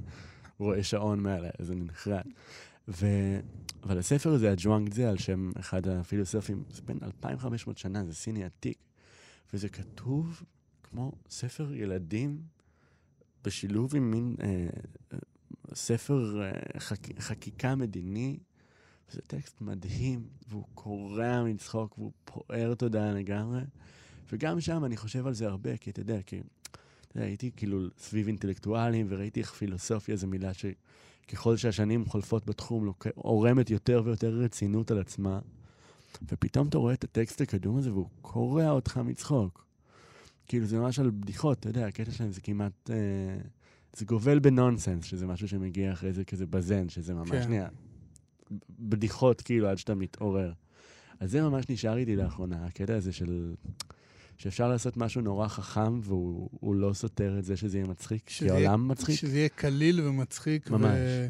[0.59, 2.23] רואה שעון מעלה, אז אני נחרד.
[2.89, 3.07] ו...
[3.83, 8.45] אבל הספר הזה, הג'ואנג זה, על שם אחד הפילוסופים, זה בן 2,500 שנה, זה סיני
[8.45, 8.79] עתיק.
[9.55, 10.43] וזה כתוב
[10.83, 12.43] כמו ספר ילדים
[13.45, 14.69] בשילוב עם מין אה,
[15.75, 17.21] ספר אה, חק...
[17.21, 18.39] חקיקה מדיני.
[19.13, 23.61] זה טקסט מדהים, והוא קורע מצחוק, והוא פוער תודעה לגמרי.
[24.33, 26.41] וגם שם אני חושב על זה הרבה, כי אתה יודע, כי
[27.01, 32.93] אתה יודע, הייתי כאילו סביב אינטלקטואלים, וראיתי איך פילוסופיה זו מילה שככל שהשנים חולפות בתחום,
[33.15, 35.39] עורמת יותר ויותר רצינות על עצמה.
[36.29, 39.65] ופתאום אתה רואה את הטקסט הקדום הזה, והוא קורע אותך מצחוק.
[40.47, 42.91] כאילו, זה ממש על בדיחות, אתה יודע, הקטע שלהם זה כמעט...
[42.91, 42.97] אה,
[43.97, 47.49] זה גובל בנונסנס, שזה משהו שמגיע אחרי זה כזה בזן, שזה ממש כן.
[47.49, 47.69] נהיה
[48.81, 50.53] בדיחות, כאילו, עד שאתה מתעורר.
[51.21, 53.55] אז זה ממש נשאר איתי לאחרונה, הקטע הזה של...
[54.39, 58.35] שאפשר לעשות משהו נורא חכם, והוא הוא לא סותר את זה שזה יהיה מצחיק, כי
[58.35, 59.17] שזה העולם מצחיק.
[59.17, 60.71] שזה יהיה קליל ומצחיק.
[60.71, 60.91] ממש.
[60.95, 61.27] ו...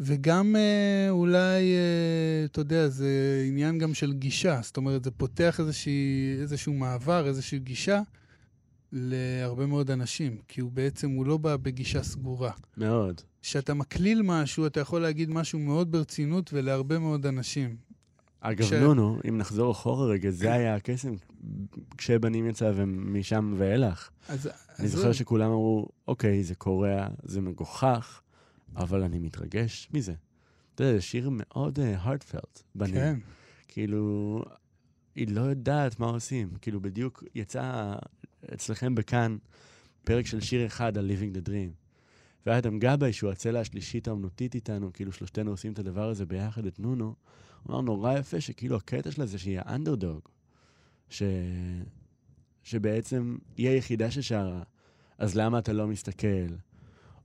[0.00, 4.60] וגם אה, אולי, אה, אתה יודע, זה עניין גם של גישה.
[4.62, 8.00] זאת אומרת, זה פותח איזושהי, איזשהו מעבר, איזושהי גישה
[8.92, 12.50] להרבה מאוד אנשים, כי הוא בעצם, הוא לא בא בגישה סגורה.
[12.76, 13.20] מאוד.
[13.46, 17.76] כשאתה מקליל משהו, אתה יכול להגיד משהו מאוד ברצינות ולהרבה מאוד אנשים.
[18.40, 21.14] אגב, כש- נונו, אם נחזור אחורה רגע, זה היה הקסם
[21.98, 24.10] כשבנים יצא ומשם ואילך.
[24.28, 25.14] אז, אני אז זוכר זהו.
[25.14, 28.20] שכולם אמרו, אוקיי, זה קורע, זה מגוחך,
[28.76, 30.14] אבל אני מתרגש מזה.
[30.74, 32.94] אתה יודע, זה שיר מאוד uh, heartfelt, בנים.
[32.94, 33.16] כן.
[33.68, 34.42] כאילו,
[35.14, 36.48] היא לא יודעת מה עושים.
[36.60, 37.94] כאילו, בדיוק יצא
[38.54, 39.36] אצלכם בכאן
[40.04, 41.85] פרק של שיר אחד על Living the Dream.
[42.46, 46.80] ואדם גבאי, שהוא הצלע השלישית האמנותית איתנו, כאילו שלושתנו עושים את הדבר הזה ביחד, את
[46.80, 47.14] נונו,
[47.62, 50.20] הוא אמר נורא יפה שכאילו הקטע שלה זה שהיא האנדרדוג.
[51.08, 51.22] ש...
[52.62, 54.62] שבעצם היא היחידה ששרה,
[55.18, 56.46] אז למה אתה לא מסתכל?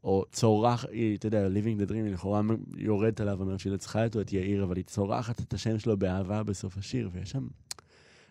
[0.03, 2.41] או צורח, היא, אתה יודע, Living the Dream, היא לכאורה
[2.77, 5.97] יורדת עליו, אומרת שהיא לא צריכה איתו את יאיר, אבל היא צורחת את השם שלו
[5.97, 7.47] באהבה בסוף השיר, ויש שם,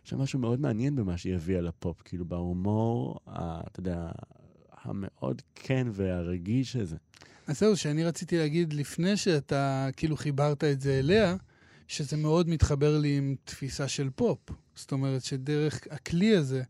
[0.05, 4.11] שם משהו מאוד מעניין במה שהיא הביאה לפופ, כאילו בהומור, אתה יודע,
[4.83, 6.97] המאוד כן והרגיש הזה.
[7.47, 11.37] אז זהו, שאני רציתי להגיד לפני שאתה כאילו חיברת את זה אליה,
[11.89, 14.39] שזה מאוד מתחבר לי עם תפיסה של פופ.
[14.75, 16.63] זאת אומרת שדרך הכלי הזה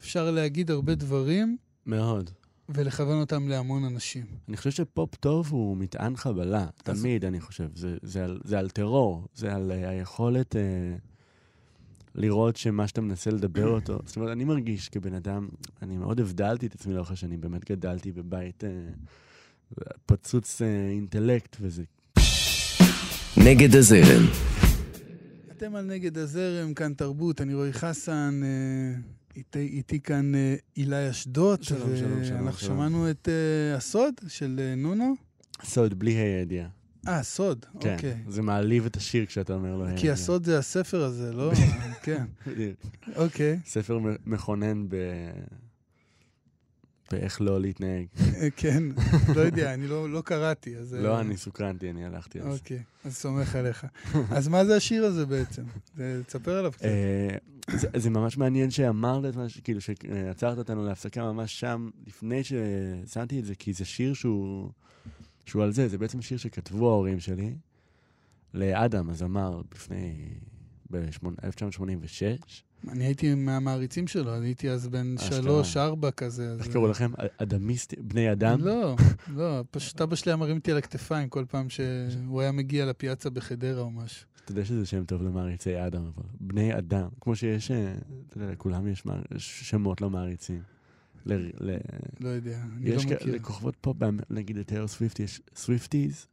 [0.00, 2.30] אפשר להגיד הרבה דברים מאוד.
[2.68, 4.26] ולכוון אותם להמון אנשים.
[4.48, 7.68] אני חושב שפופ טוב הוא מטען חבלה, אז- תמיד, אני חושב.
[7.74, 10.58] זה, זה, על, זה על טרור, זה על uh, היכולת uh,
[12.18, 13.98] לראות שמה שאתה מנסה לדבר אותו.
[14.04, 15.48] זאת אומרת, אני מרגיש כבן אדם,
[15.82, 21.82] אני מאוד הבדלתי את עצמי לאורך השנים, באמת גדלתי בבית uh, פצוץ uh, אינטלקט, וזה
[23.36, 24.24] נגד הזרם,
[25.52, 29.00] אתם על נגד הזרם, כאן תרבות, אני רועי חסן, אה,
[29.36, 31.62] איתי, איתי כאן אה, אילי אשדוד.
[31.62, 32.76] שלום, שלום, שלום, אנחנו שלום.
[32.76, 35.14] שמענו את אה, הסוד של אה, נונו.
[35.64, 36.77] סוד בלי הידיעה.
[37.08, 38.16] אה, סוד, כן, אוקיי.
[38.28, 39.84] זה מעליב את השיר כשאתה אומר לו...
[39.96, 41.52] כי "היי, הסוד זה הספר הזה, לא?
[42.04, 42.24] כן.
[43.16, 43.58] אוקיי.
[43.66, 44.94] ספר מ- מכונן ב...
[47.10, 48.06] באיך לא להתנהג.
[48.36, 48.82] אה, כן,
[49.36, 50.94] לא יודע, אני לא לא קראתי, אז...
[50.94, 52.50] אה, לא, אני סוקרנתי, אני הלכתי על זה.
[52.58, 53.86] אוקיי, אז סומך עליך.
[54.30, 55.62] אז מה זה השיר הזה בעצם?
[56.26, 56.84] תספר עליו קצת.
[56.84, 57.36] אה,
[57.76, 59.60] זה- זה ממש מעניין שאמרת את מה ש...
[59.60, 64.70] כאילו, שעצרת אותנו להפסקה ממש שם, לפני ששמתי את זה, כי זה שיר שהוא...
[65.48, 67.54] שהוא על זה, זה בעצם שיר שכתבו ההורים שלי,
[68.54, 70.34] לאדם, הזמר, לפני...
[70.90, 72.88] ב-1986.
[72.88, 75.14] אני הייתי מהמעריצים שלו, אני הייתי אז בן.
[75.18, 76.56] שלוש, ארבע כזה.
[76.58, 77.10] איך קראו לכם?
[77.38, 77.98] אדמיסטים?
[78.02, 78.60] בני אדם?
[78.60, 78.96] לא,
[79.36, 83.30] לא, פשוט אבא שלי היה מרים אותי על הכתפיים כל פעם שהוא היה מגיע לפיאצה
[83.30, 84.26] בחדרה או משהו.
[84.44, 87.94] אתה יודע שזה שם טוב למעריצי אדם, אבל בני אדם, כמו שיש, אה,
[88.28, 89.04] אתה יודע, לכולם יש
[89.38, 90.62] שמות למעריצים.
[91.26, 91.76] ל- ל-
[92.20, 93.34] לא יודע, אני לא יש מכיר.
[93.34, 93.96] לכוכבות פופ,
[94.30, 96.26] נגיד לטיילור סוויפט יש Swifties,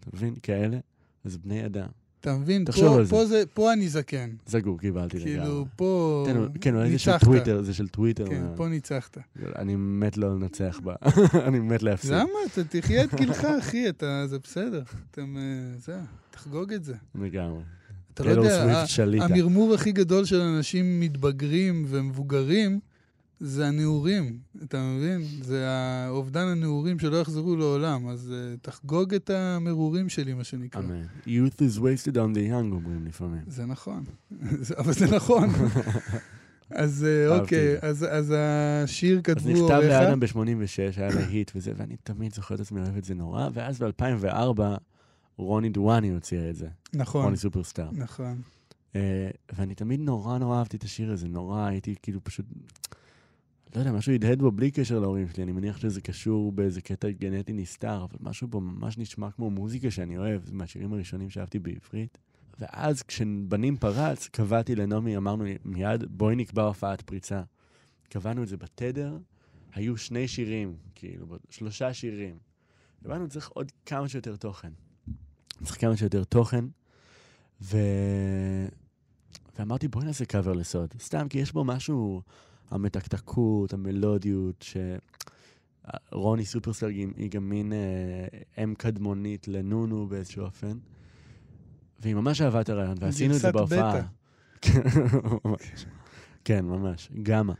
[0.00, 0.34] אתה מבין?
[0.42, 0.78] כאלה,
[1.24, 1.86] אז בני אדם.
[2.20, 2.64] אתה מבין?
[2.64, 2.72] פה-.
[3.10, 4.30] פה זה- פה אני זקן.
[4.46, 5.38] סגור, קיבלתי לגמרי.
[5.40, 7.24] כאילו, פה תן כן, אולי זה של ניצחת.
[7.24, 8.26] טוויטר, זה של טוויטר.
[8.26, 9.18] כן, אה, פה ניצחת.
[9.56, 10.94] אני מת לא לנצח בה,
[11.46, 12.10] אני מת להפסיד.
[12.12, 12.28] למה?
[12.52, 14.82] אתה תחיה את גילך, אחי, אתה, זה בסדר.
[15.10, 15.36] אתם,
[15.78, 15.98] זה,
[16.30, 16.94] תחגוג את זה.
[17.14, 17.62] לגמרי.
[18.14, 18.84] אתה לא יודע.
[19.20, 22.80] המרמור הכי גדול של אנשים מתבגרים ומבוגרים
[23.40, 25.22] זה הנעורים, אתה מבין?
[25.42, 30.80] זה האובדן הנעורים שלא יחזרו לעולם, אז uh, תחגוג את המרורים שלי, מה שנקרא.
[30.80, 31.02] אמן.
[31.26, 33.42] Youth is wasted on the young, אומרים לפעמים.
[33.46, 34.04] זה נכון,
[34.78, 35.48] אבל זה נכון.
[36.70, 39.90] אז אה, אוקיי, אז, אז השיר אז כתבו נכתב הוריך.
[39.90, 43.82] לאדם ב-86, היה להיט וזה, ואני תמיד זוכר את עצמי אוהב את זה נורא, ואז
[43.82, 44.60] ב-2004
[45.36, 47.90] רוני דואני הוציאה את זה, נכון, רוני סופרסטאר.
[47.92, 48.42] נכון.
[48.96, 52.46] אה, ואני תמיד נורא נורא אהבתי את השיר הזה, נורא הייתי כאילו פשוט,
[53.74, 57.10] לא יודע, משהו הדהד בו בלי קשר להורים שלי, אני מניח שזה קשור באיזה קטע
[57.10, 61.58] גנטי נסתר, אבל משהו בו ממש נשמע כמו מוזיקה שאני אוהב, זה מהשירים הראשונים שאהבתי
[61.58, 62.18] בעברית.
[62.58, 67.42] ואז כשבנים פרץ, קבעתי לנעמי, אמרנו מיד, בואי נקבע הופעת פריצה.
[68.08, 69.18] קבענו את זה בתדר,
[69.74, 72.38] היו שני שירים, כאילו, שלושה שירים.
[73.04, 74.72] הבנו, צריך עוד כמה שיותר תוכן.
[75.64, 76.64] צריך כמה שיותר תוכן,
[77.62, 77.76] ו...
[79.58, 80.94] ואמרתי, בואי נעשה קאבר לסוד.
[81.00, 82.22] סתם, כי יש בו משהו,
[82.70, 84.76] המתקתקות, המלודיות, ש...
[86.12, 90.78] רוני סופרסטאר היא גם מין אה, אם קדמונית לנונו באיזשהו אופן.
[92.00, 94.00] והיא ממש אהבה את הרעיון, ועשינו את זה בהופעה.
[94.62, 94.80] כן.
[96.44, 97.52] כן, ממש, גמא.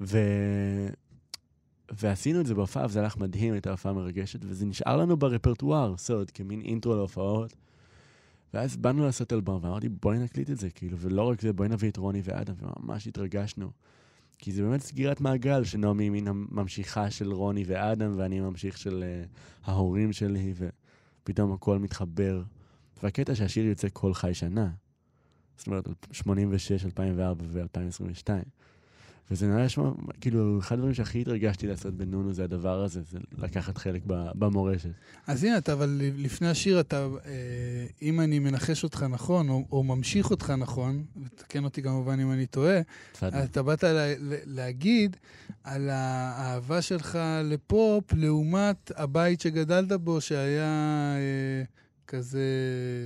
[0.00, 0.18] ו...
[1.90, 6.30] ועשינו את זה בהופעה, וזה הלך מדהים, הייתה הופעה מרגשת, וזה נשאר לנו ברפרטואר, סוד,
[6.30, 7.56] כמין אינטרו להופעות.
[8.54, 11.90] ואז באנו לעשות אלבום, ואמרתי, בואי נקליט את זה, כאילו, ולא רק זה, בואי נביא
[11.90, 13.70] את רוני ואדם, וממש התרגשנו.
[14.42, 19.70] כי זה באמת סגירת מעגל, שנעמי מין הממשיכה של רוני ואדם, ואני ממשיך של uh,
[19.70, 20.54] ההורים שלי,
[21.22, 22.42] ופתאום הכל מתחבר.
[23.02, 24.70] והקטע שהשיר יוצא כל חי שנה.
[25.56, 28.28] זאת אומרת, 86, 2004 ו-2022.
[29.30, 33.78] וזה נראה לשמוע, כאילו, אחד הדברים שהכי התרגשתי לעשות בנונו זה הדבר הזה, זה לקחת
[33.78, 34.90] חלק במורשת.
[35.26, 39.82] אז הנה, אתה, אבל לפני השיר, אתה, אה, אם אני מנחש אותך נכון, או, או
[39.82, 42.80] ממשיך אותך נכון, ותקן אותי כמובן אם אני טועה,
[43.12, 43.38] תפאדל.
[43.38, 45.16] אתה באת לה, לה, להגיד
[45.64, 51.62] על האהבה שלך לפופ לעומת הבית שגדלת בו, שהיה אה,
[52.06, 52.46] כזה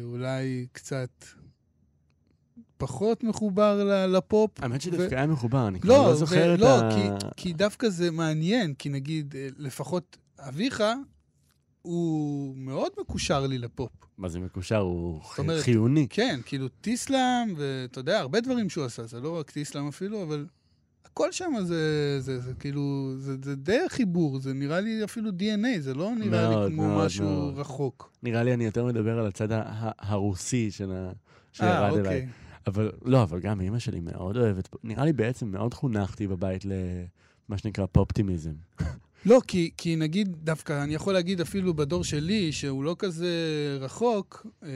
[0.05, 1.25] אולי קצת
[2.79, 4.51] פחות מחובר לפופ.
[4.63, 6.91] האמת שדווקא היה מחובר, אני כבר לא, לא זוכר את לא, ה...
[6.95, 10.83] כי, כי דווקא זה מעניין, כי נגיד, אה, לפחות אביך,
[11.83, 13.91] הוא מאוד מקושר לי לפופ.
[14.19, 14.79] מה זה מקושר?
[14.79, 16.07] הוא אומרת, חיוני.
[16.11, 20.47] כן, כאילו טיסלאם, ואתה יודע, הרבה דברים שהוא עשה, זה לא רק טיסלאם אפילו, אבל
[21.05, 25.81] הכל שם זה, זה, זה כאילו, זה, זה די החיבור, זה נראה לי אפילו DNA,
[25.81, 27.59] זה לא נראה מאוד, לי כמו מאוד, משהו מאוד.
[27.59, 28.13] רחוק.
[28.23, 29.49] נראה לי אני יותר מדבר על הצד
[29.99, 30.95] הרוסי של ה...
[30.95, 31.13] אה,
[31.53, 31.99] שירד אליי.
[31.99, 32.29] אוקיי.
[32.67, 37.59] אבל לא, אבל גם אימא שלי מאוד אוהבת, נראה לי בעצם מאוד חונכתי בבית למה
[37.59, 38.53] שנקרא פופטימיזם.
[39.27, 43.29] לא, כי, כי נגיד, דווקא, אני יכול להגיד אפילו בדור שלי, שהוא לא כזה
[43.81, 44.69] רחוק, אה,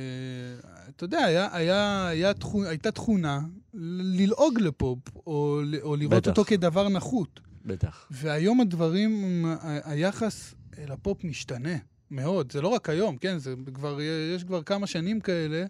[0.88, 3.40] אתה יודע, היה, היה, היה תכו, הייתה תכונה
[3.74, 6.30] ללעוג לפופ, או, או לראות בטח.
[6.30, 7.40] אותו כדבר נחות.
[7.64, 8.06] בטח.
[8.10, 9.56] והיום הדברים, ה-
[9.90, 11.76] היחס אל הפופ משתנה
[12.10, 12.52] מאוד.
[12.52, 13.38] זה לא רק היום, כן?
[13.38, 13.98] זה כבר,
[14.36, 15.64] יש כבר כמה שנים כאלה,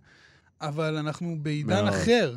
[0.61, 1.89] אבל אנחנו בעידן מאוד.
[1.95, 2.37] אחר,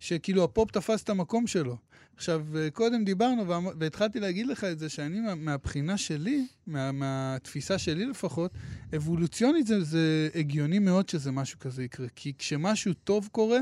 [0.00, 1.76] שכאילו הפופ תפס את המקום שלו.
[2.16, 3.46] עכשיו, קודם דיברנו
[3.78, 8.50] והתחלתי להגיד לך את זה, שאני מה- מהבחינה שלי, מה, מהתפיסה שלי לפחות,
[8.96, 12.06] אבולוציונית זה, זה הגיוני מאוד שזה משהו כזה יקרה.
[12.16, 13.60] כי כשמשהו טוב קורה,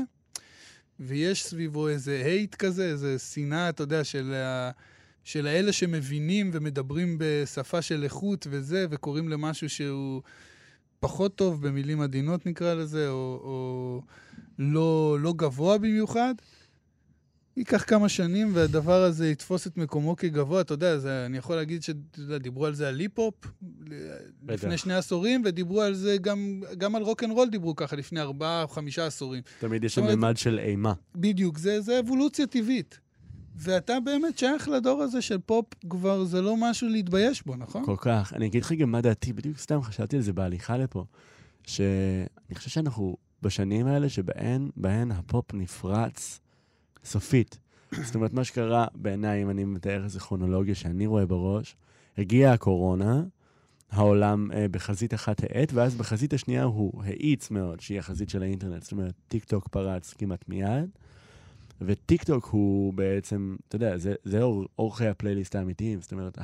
[0.99, 4.71] ויש סביבו איזה hate כזה, איזה שנאה, אתה יודע, של, ה...
[5.23, 10.21] של האלה שמבינים ומדברים בשפה של איכות וזה, וקוראים למשהו שהוא
[11.01, 14.01] פחות טוב, במילים עדינות נקרא לזה, או, או
[14.59, 16.33] לא, לא גבוה במיוחד.
[17.57, 20.61] ייקח כמה שנים והדבר הזה יתפוס את מקומו כגבוה.
[20.61, 23.33] אתה יודע, זה, אני יכול להגיד שדיברו על זה על היפ-הופ
[24.47, 28.67] לפני שני עשורים, ודיברו על זה גם, גם על רוקנרול דיברו ככה לפני ארבעה או
[28.67, 29.43] חמישה עשורים.
[29.59, 30.93] תמיד יש שם ממד של אימה.
[31.15, 32.99] בדיוק, זה, זה אבולוציה טבעית.
[33.55, 37.85] ואתה באמת שייך לדור הזה של פופ, כבר זה לא משהו להתבייש בו, נכון?
[37.85, 38.33] כל כך.
[38.35, 41.05] אני אגיד לך גם מה דעתי, בדיוק סתם חשבתי על זה בהליכה לפה,
[41.67, 46.39] שאני חושב שאנחנו בשנים האלה שבהן בהן הפופ נפרץ
[47.03, 47.59] סופית.
[48.03, 51.75] זאת אומרת, מה שקרה בעיניי, אם אני מתאר איזו כרונולוגיה שאני רואה בראש,
[52.17, 53.23] הגיעה הקורונה,
[53.91, 58.83] העולם אה, בחזית אחת האט, ואז בחזית השנייה הוא האיץ מאוד, שהיא החזית של האינטרנט.
[58.83, 60.89] זאת אומרת, טיק טוק פרץ כמעט מיד,
[61.81, 66.37] וטיק טוק הוא בעצם, אתה יודע, זה, זה אור, עורכי הפלייליסט האמיתיים, זאת אומרת,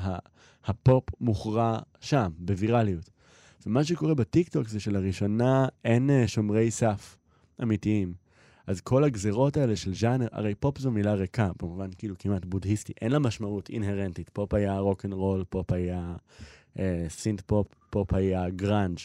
[0.65, 3.09] הפופ מוכרע שם, בווירליות.
[3.65, 7.17] ומה שקורה בטיק טוק זה שלראשונה אין אה, שומרי סף
[7.63, 8.13] אמיתיים.
[8.67, 12.93] אז כל הגזרות האלה של ז'אנר, הרי פופ זו מילה ריקה, במובן כאילו כמעט בודהיסטי,
[13.01, 14.29] אין לה משמעות אינהרנטית.
[14.29, 16.15] פופ היה רוק אנד רול, פופ היה
[16.79, 18.97] אה, synth pop, פופ היה גראנג'.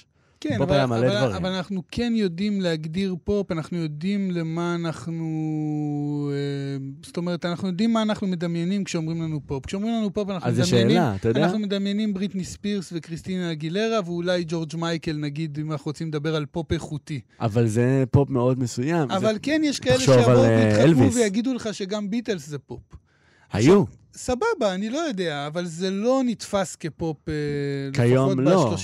[0.43, 6.31] כן, אבל, אבל, אבל, אבל אנחנו כן יודעים להגדיר פופ, אנחנו יודעים למה אנחנו...
[6.33, 6.77] אה,
[7.07, 9.67] זאת אומרת, אנחנו יודעים מה אנחנו מדמיינים כשאומרים לנו פופ.
[9.67, 10.63] כשאומרים לנו פופ, אנחנו מדמיינים...
[10.63, 11.45] אז זו שאלה, אתה יודע?
[11.45, 16.47] אנחנו מדמיינים בריטני ספירס וקריסטינה אגילרה, ואולי ג'ורג' מייקל, נגיד, אם אנחנו רוצים לדבר על
[16.47, 17.21] פופ איכותי.
[17.41, 19.11] אבל זה פופ מאוד מסוים.
[19.11, 19.39] אבל זה...
[19.39, 22.83] כן, יש כאלה שיבואו אה, ויתחכמו ויגידו לך שגם ביטלס זה פופ.
[23.53, 23.85] היו.
[24.15, 27.35] סבבה, אני לא יודע, אבל זה לא נתפס כפופ אה,
[27.93, 28.71] לפחות לא.
[28.71, 28.77] ב-30-40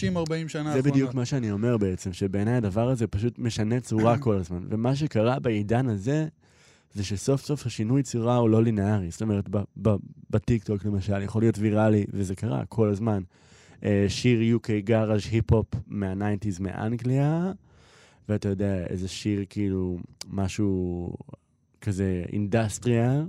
[0.48, 0.72] שנה האחרונות.
[0.72, 4.64] זה בדיוק מה שאני אומר בעצם, שבעיניי הדבר הזה פשוט משנה צורה כל הזמן.
[4.68, 6.26] ומה שקרה בעידן הזה,
[6.94, 9.10] זה שסוף סוף השינוי צורה הוא לא לינארי.
[9.10, 9.48] זאת אומרת,
[10.30, 13.22] בטיקטוק למשל, יכול להיות ויראלי, וזה קרה כל הזמן.
[13.84, 17.52] אה, שיר UK garage היפ-הופ מה-90's מאנגליה,
[18.28, 21.10] ואתה יודע, איזה שיר כאילו, משהו
[21.80, 23.22] כזה industrial.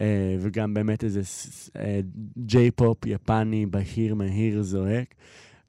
[0.00, 1.20] אה, וגם באמת איזה
[2.38, 5.14] J-pop יפני בהיר, מהיר, זועק.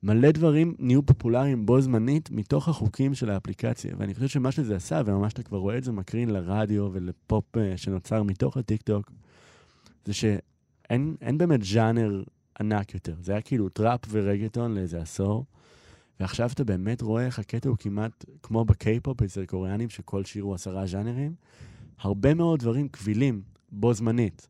[0.03, 3.95] מלא דברים נהיו פופולריים בו זמנית מתוך החוקים של האפליקציה.
[3.97, 7.77] ואני חושב שמה שזה עשה, וממש אתה כבר רואה את זה מקרין לרדיו ולפופ אה,
[7.77, 9.11] שנוצר מתוך הטיקטוק,
[10.05, 12.23] זה שאין באמת ז'אנר
[12.59, 13.15] ענק יותר.
[13.21, 15.45] זה היה כאילו טראפ ורגטון לאיזה עשור,
[16.19, 20.55] ועכשיו אתה באמת רואה איך הקטע הוא כמעט כמו בקיי-פופ אצל קוריאנים, שכל שיר הוא
[20.55, 21.33] עשרה ז'אנרים.
[21.99, 24.47] הרבה מאוד דברים קבילים בו זמנית.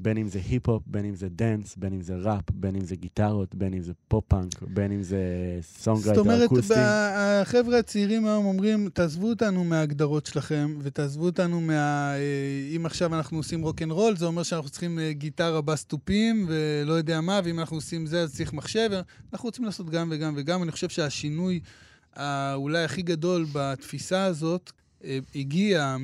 [0.00, 2.96] בין אם זה היפ-הופ, בין אם זה דאנס, בין אם זה ראפ, בין אם זה
[2.96, 5.18] גיטרות, בין אם זה pop-punk, בין אם זה
[5.62, 6.66] songwriter אקוסטי.
[6.66, 12.12] זאת אומרת, החבר'ה הצעירים היום אומרים, תעזבו אותנו מההגדרות שלכם, ותעזבו אותנו מה...
[12.14, 16.92] אה, אם עכשיו אנחנו עושים רוקנרול, זה אומר שאנחנו צריכים אה, גיטרה בס תופים, ולא
[16.92, 18.90] יודע מה, ואם אנחנו עושים זה, אז צריך מחשב.
[19.32, 20.62] אנחנו רוצים לעשות גם וגם וגם.
[20.62, 21.60] אני חושב שהשינוי
[22.54, 24.72] אולי הכי גדול בתפיסה הזאת,
[25.04, 25.96] אה, הגיע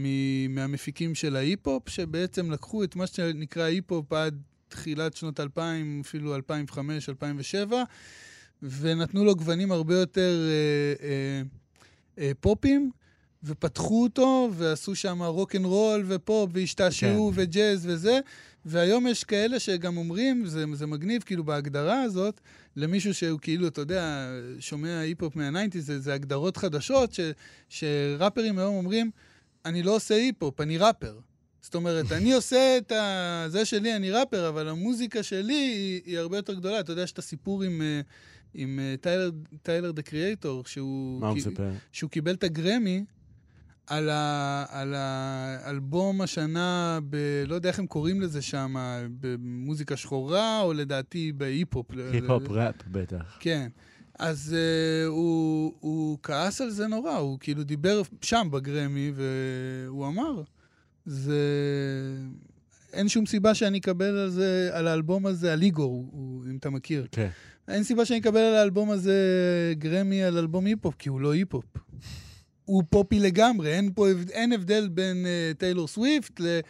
[0.49, 7.09] מהמפיקים של ההיפ-הופ, שבעצם לקחו את מה שנקרא היפ-הופ עד תחילת שנות 2000, אפילו 2005,
[7.09, 7.83] 2007,
[8.63, 11.43] ונתנו לו גוונים הרבה יותר אה, אה,
[12.19, 12.91] אה, פופיים,
[13.45, 17.43] ופתחו אותו, ועשו שם רוק אנד רול ופופ, והשתעשעו כן.
[17.43, 18.21] וג'אז וזה,
[18.67, 22.41] והיום יש כאלה שגם אומרים, זה, זה מגניב כאילו בהגדרה הזאת,
[22.77, 24.29] למישהו שהוא כאילו, אתה יודע,
[24.61, 27.21] שומע היפ-הופ מה-90, זה, זה הגדרות חדשות, ש,
[27.69, 29.11] שראפרים היום אומרים,
[29.65, 31.19] אני לא עושה היפ-הופ, אני ראפר.
[31.61, 33.45] זאת אומרת, אני עושה את ה...
[33.49, 36.81] זה שלי, אני ראפר, אבל המוזיקה שלי היא, היא הרבה יותר גדולה.
[36.81, 38.01] אתה יודע, יש את הסיפור עם, אה,
[38.55, 39.31] עם אה, טיילר,
[39.63, 41.21] טיילר דה קריאייטור, שהוא...
[41.21, 41.71] מה הוא מספר?
[41.93, 43.05] שהוא קיבל את הגרמי
[43.87, 47.17] על, ה, על האלבום השנה, ב,
[47.47, 48.75] לא יודע איך הם קוראים לזה שם,
[49.21, 51.87] במוזיקה שחורה, או לדעתי בהיפ-הופ.
[52.13, 53.37] היפ-הופ ראפ בטח.
[53.41, 53.69] כן.
[54.19, 60.43] אז אה, הוא, הוא כעס על זה נורא, הוא כאילו דיבר שם בגרמי, והוא אמר,
[61.07, 61.39] זה...
[62.93, 66.71] אין שום סיבה שאני אקבל על זה, על האלבום הזה, על איגור, הוא, אם אתה
[66.71, 67.07] מכיר.
[67.13, 67.29] כן.
[67.69, 69.19] אין סיבה שאני אקבל על האלבום הזה
[69.79, 71.65] גרמי על אלבום היפ-הופ, כי הוא לא היפ-הופ.
[72.65, 76.61] הוא פופי לגמרי, אין פה אין הבדל בין אה, טיילור סוויפט ל...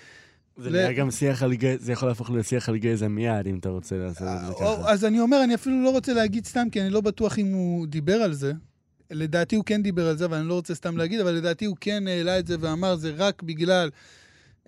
[0.56, 3.68] זה נראה גם שיח על גזע, זה יכול להפוך לשיח על גזע מיד, אם אתה
[3.68, 4.90] רוצה לעשות את זה אה, ככה.
[4.92, 7.86] אז אני אומר, אני אפילו לא רוצה להגיד סתם, כי אני לא בטוח אם הוא
[7.86, 8.52] דיבר על זה.
[9.10, 11.76] לדעתי הוא כן דיבר על זה, אבל אני לא רוצה סתם להגיד, אבל לדעתי הוא
[11.80, 13.90] כן העלה את זה ואמר, זה רק בגלל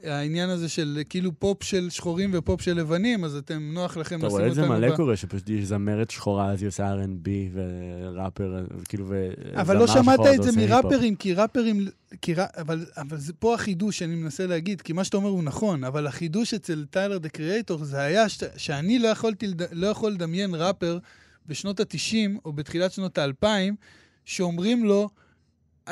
[0.05, 4.25] העניין הזה של כאילו פופ של שחורים ופופ של לבנים, אז אתם, נוח לכם לשים
[4.25, 4.37] אותנו...
[4.37, 8.65] אתה רואה את זה מלא קורה, שפשוט יש זמרת שחורה, אז היא עושה R&B וראפר,
[8.89, 9.29] כאילו, ו...
[9.55, 11.89] אבל לא שמעת את זה מראפרים, כי ראפרים...
[12.23, 12.45] כי ר...
[12.57, 16.07] אבל, אבל זה פה החידוש שאני מנסה להגיד, כי מה שאתה אומר הוא נכון, אבל
[16.07, 18.43] החידוש אצל טיילר דה קריאייטור זה היה ש...
[18.57, 20.99] שאני לא יכולתי, לא יכול לדמיין ראפר
[21.47, 23.47] בשנות ה-90 או בתחילת שנות ה-2000,
[24.25, 25.09] שאומרים לו,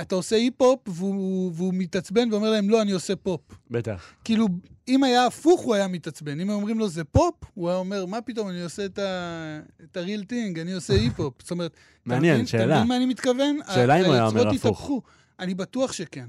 [0.00, 3.40] אתה עושה היפ-הופ, והוא, והוא מתעצבן ואומר להם, לא, אני עושה פופ.
[3.70, 4.12] בטח.
[4.24, 4.46] כאילו,
[4.88, 6.40] אם היה הפוך, הוא היה מתעצבן.
[6.40, 9.96] אם אומרים לו, זה פופ, הוא היה אומר, מה פתאום, אני עושה את ה- את
[9.96, 11.34] ה-real thing, אני עושה היפ-הופ.
[11.42, 12.76] זאת אומרת, אתה מעניין, אתה שאלה.
[12.76, 13.58] מבין מה אני מתכוון?
[13.74, 14.54] שאלה אם הוא היה אומר הפוך.
[14.66, 15.02] התהפכו.
[15.40, 16.26] אני בטוח שכן.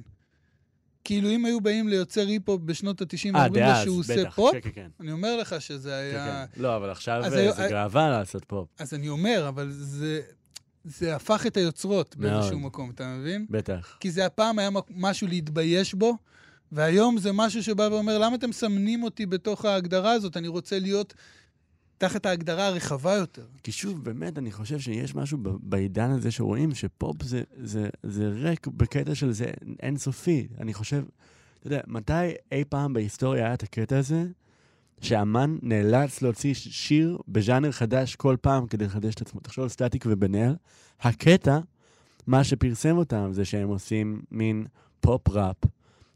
[1.04, 4.36] כאילו, אם היו באים ליוצר היפ-הופ בשנות ה-90 אה, ואומרים לו שהוא עושה בטח.
[4.36, 4.88] פופ, כן, כן, כן.
[5.00, 6.46] אני אומר לך שזה כן, היה...
[6.56, 6.62] כן.
[6.62, 8.68] לא, אבל עכשיו זה גאווה לעשות פופ.
[8.80, 10.22] אז אני אומר, אבל זה,
[10.86, 12.34] זה הפך את היוצרות מאוד.
[12.34, 13.46] באיזשהו מקום, אתה מבין?
[13.50, 13.98] בטח.
[14.00, 16.18] כי זה הפעם היה משהו להתבייש בו,
[16.72, 20.38] והיום זה משהו שבא ואומר, למה אתם מסמנים אותי בתוך ההגדרה הזאת?
[20.38, 21.14] אני רוצה להיות
[21.98, 23.46] תחת ההגדרה הרחבה יותר.
[23.64, 28.68] כי שוב, באמת, אני חושב שיש משהו בעידן הזה שרואים שפופ זה, זה, זה ריק
[28.68, 29.46] בקטע של זה
[29.84, 30.48] אינסופי.
[30.60, 31.04] אני חושב,
[31.60, 32.14] אתה יודע, מתי
[32.52, 34.26] אי פעם בהיסטוריה היה את הקטע הזה,
[35.02, 39.40] שאמן נאלץ להוציא שיר בז'אנר חדש כל פעם כדי לחדש את עצמו?
[39.40, 40.54] תחשוב על סטטיק ובן.
[41.02, 41.60] הקטע,
[42.28, 44.66] מה שפרסם אותם זה שהם עושים מין
[45.00, 45.58] פופ-ראפ,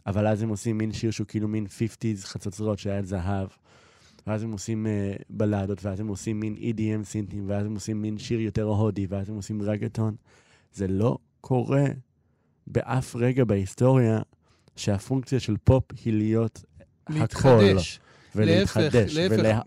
[0.08, 3.48] אבל אז הם עושים מין שיר שהוא כאילו מין 50's חצוצרות שהיה את זהב.
[4.28, 8.18] ואז הם עושים uh, בלדות, ואז הם עושים מין EDM סינטים, ואז הם עושים מין
[8.18, 10.16] שיר יותר הודי, ואז הם עושים רגטון.
[10.74, 11.86] זה לא קורה
[12.68, 14.22] באף רגע בהיסטוריה
[14.76, 16.66] שהפונקציה של פופ היא להיות
[17.08, 17.20] הכל.
[17.20, 18.00] להתחדש.
[18.36, 19.18] ולהתחדש.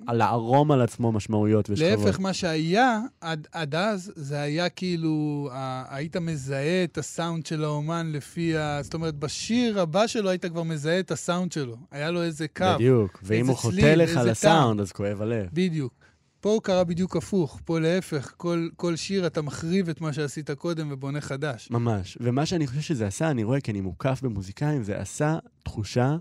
[0.08, 2.04] ולערום על עצמו משמעויות ושכבות.
[2.06, 7.64] להפך, מה שהיה עד, עד אז, זה היה כאילו, ה- היית מזהה את הסאונד של
[7.64, 8.78] האומן לפי ה...
[8.82, 11.76] זאת אומרת, בשיר הבא שלו היית כבר מזהה את הסאונד שלו.
[11.90, 12.64] היה לו איזה קו.
[12.74, 15.46] בדיוק, ואם הוא חוטא לך לסאונד, אז כואב הלב.
[15.52, 15.92] בדיוק.
[16.40, 17.60] פה הוא קרה בדיוק הפוך.
[17.64, 21.68] פה להפך, כל, כל שיר אתה מחריב את מה שעשית קודם ובונה חדש.
[21.70, 22.18] ממש.
[22.20, 26.16] ומה שאני חושב שזה עשה, אני רואה, כי אני מוקף במוזיקאים, זה עשה תחושה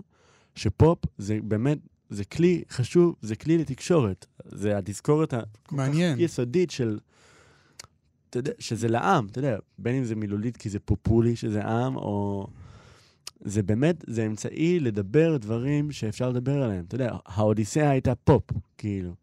[0.54, 1.78] שפופ זה באמת,
[2.12, 4.26] זה כלי חשוב, זה כלי לתקשורת.
[4.44, 6.16] זה התזכורת הכל מעניין.
[6.16, 6.98] כך יסודית של,
[8.30, 11.96] אתה יודע, שזה לעם, אתה יודע, בין אם זה מילולית כי זה פופולי שזה עם,
[11.96, 12.46] או...
[13.44, 16.84] זה באמת, זה אמצעי לדבר דברים שאפשר לדבר עליהם.
[16.88, 18.42] אתה יודע, האודיסאה הייתה פופ,
[18.78, 19.14] כאילו.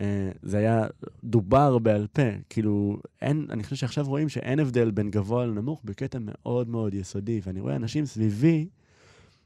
[0.00, 0.86] אה, זה היה
[1.24, 6.18] דובר בעל פה, כאילו, אין, אני חושב שעכשיו רואים שאין הבדל בין גבוה לנמוך בקטע
[6.20, 8.68] מאוד מאוד יסודי, ואני רואה אנשים סביבי,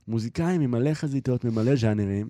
[0.09, 2.29] מוזיקאים עם מלא חזיתות, ממלא ז'אנרים,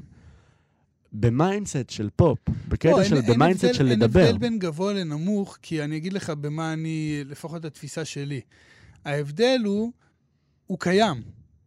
[1.21, 4.21] ב mindset של פופ, בקטע לא, של, אין- אין ב mindset של אין לדבר.
[4.21, 8.41] הבדל בין גבוה לנמוך, כי אני אגיד לך במה אני, לפחות התפיסה שלי.
[9.05, 9.93] ההבדל הוא,
[10.67, 11.23] הוא קיים,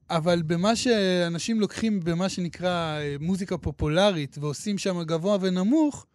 [0.10, 6.06] אבל במה שאנשים לוקחים במה שנקרא אה, מוזיקה פופולרית ועושים שם גבוה ונמוך,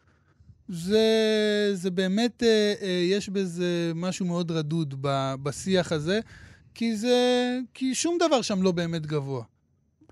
[0.69, 1.05] זה,
[1.75, 4.95] זה באמת, אה, אה, יש בזה משהו מאוד רדוד
[5.43, 6.21] בשיח הזה,
[6.75, 7.19] כי זה,
[7.75, 9.43] כי שום דבר שם לא באמת גבוה.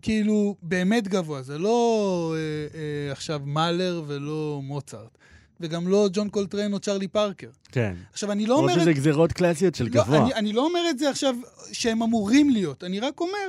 [0.03, 5.19] כאילו, באמת גבוה, זה לא אה, אה, עכשיו מאלר ולא מוצרט,
[5.61, 7.49] וגם לא ג'ון קולטריין או צ'רלי פארקר.
[7.73, 7.95] כן.
[8.13, 8.75] עכשיו, אני לא אומר...
[8.81, 10.25] שזה גזירות קלאסיות של לא, גבוה.
[10.25, 11.35] אני, אני לא אומר את זה עכשיו
[11.73, 13.49] שהם אמורים להיות, אני רק אומר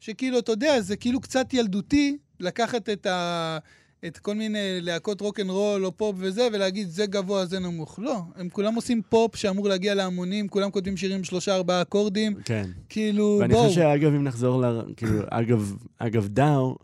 [0.00, 3.58] שכאילו, אתה יודע, זה כאילו קצת ילדותי לקחת את, ה,
[4.06, 7.98] את כל מיני להקות רוקנרול או פופ וזה, ולהגיד זה גבוה, זה נמוך.
[8.02, 12.34] לא, הם כולם עושים פופ שאמור להגיע להמונים, כולם כותבים שירים עם שלושה, ארבעה אקורדים,
[12.44, 12.70] כן.
[12.88, 13.68] כאילו, ואני בואו.
[13.68, 14.82] חושב שאגב, אם נחזור ל...
[14.96, 16.76] כאילו, אגב, אגב דאו,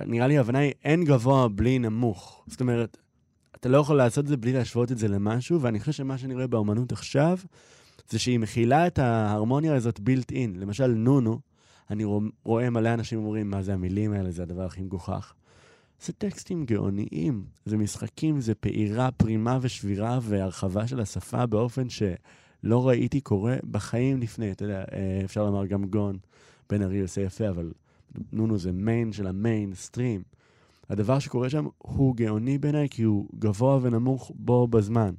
[0.00, 2.44] נראה לי ההבנה היא אין גבוה בלי נמוך.
[2.46, 2.96] זאת אומרת,
[3.56, 6.34] אתה לא יכול לעשות את זה בלי להשוות את זה למשהו, ואני חושב שמה שאני
[6.34, 7.38] רואה באומנות עכשיו,
[8.10, 10.54] זה שהיא מכילה את ההרמוניה הזאת בילט אין.
[10.58, 11.38] למשל, נונו,
[11.90, 15.32] אני רוא- רואה מלא אנשים אומרים, מה זה המילים האלה, זה הדבר הכי מגוחך.
[16.02, 23.20] זה טקסטים גאוניים, זה משחקים, זה פעירה, פרימה ושבירה והרחבה של השפה באופן שלא ראיתי
[23.20, 24.52] קורה בחיים לפני.
[24.52, 26.18] אתה יודע, אה, אפשר לומר גם גון,
[26.70, 27.72] בן ארי עושה יפה, אבל
[28.32, 30.22] נונו זה מיין של המיין סטרים.
[30.90, 35.14] הדבר שקורה שם הוא גאוני בעיניי, כי הוא גבוה ונמוך בו בזמן.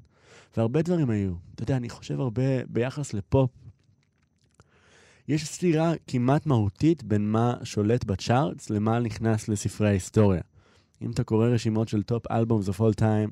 [0.58, 1.34] והרבה דברים היו.
[1.56, 3.50] אתה יודע, אני חושב הרבה ביחס לפופ.
[5.28, 10.42] יש סתירה כמעט מהותית בין מה שולט ב charts למה נכנס לספרי ההיסטוריה.
[11.02, 13.32] אם אתה קורא רשימות של top albums of all time,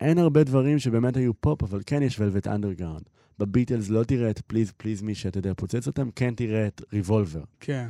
[0.00, 3.02] אין הרבה דברים שבאמת היו פופ, אבל כן יש ולווט אנדרגראונד.
[3.38, 7.42] בביטלס לא תראה את Please Please Me שאתה יודע פוצץ אותם, כן תראה את ריבולבר.
[7.60, 7.88] כן.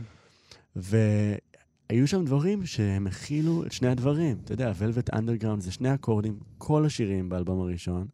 [0.76, 4.38] והיו שם דברים שהם הכילו את שני הדברים.
[4.44, 8.06] אתה יודע, ולווט אנדרגראונד זה שני אקורדים, כל השירים באלבום הראשון,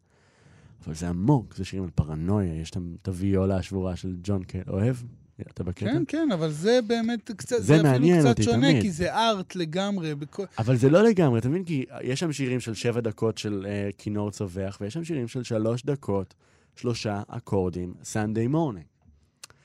[0.86, 4.62] אבל זה עמוק, זה שירים על פרנויה, יש שם את הוויולה השבורה של ג'ון קל.
[4.68, 4.96] אוהב?
[5.40, 5.86] אתה בקטע?
[5.86, 8.82] כן, כן, אבל זה באמת קצת, זה זה, אפילו קצת אותי שונה, תמיד.
[8.82, 10.14] כי זה art לגמרי.
[10.14, 10.44] בכל...
[10.58, 11.64] אבל זה לא לגמרי, אתה מבין?
[11.64, 15.42] כי יש שם שירים של שבע דקות של אה, כינור צווח, ויש שם שירים של
[15.42, 16.34] שלוש דקות,
[16.76, 18.86] שלושה אקורדים, Sunday Morning.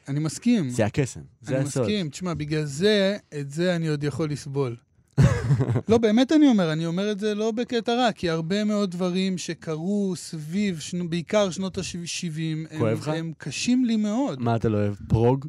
[0.08, 0.70] אני מסכים.
[0.70, 1.84] זה הקסם, זה אני הסוד.
[1.84, 2.10] מסכים.
[2.10, 4.76] תשמע, בגלל זה, את זה אני עוד יכול לסבול.
[5.90, 9.38] לא, באמת אני אומר, אני אומר את זה לא בקטע רע, כי הרבה מאוד דברים
[9.38, 12.98] שקרו סביב, שנו, בעיקר שנות ה-70, הם?
[13.06, 14.40] הם קשים לי מאוד.
[14.42, 14.96] מה אתה לא אוהב?
[15.08, 15.48] prog?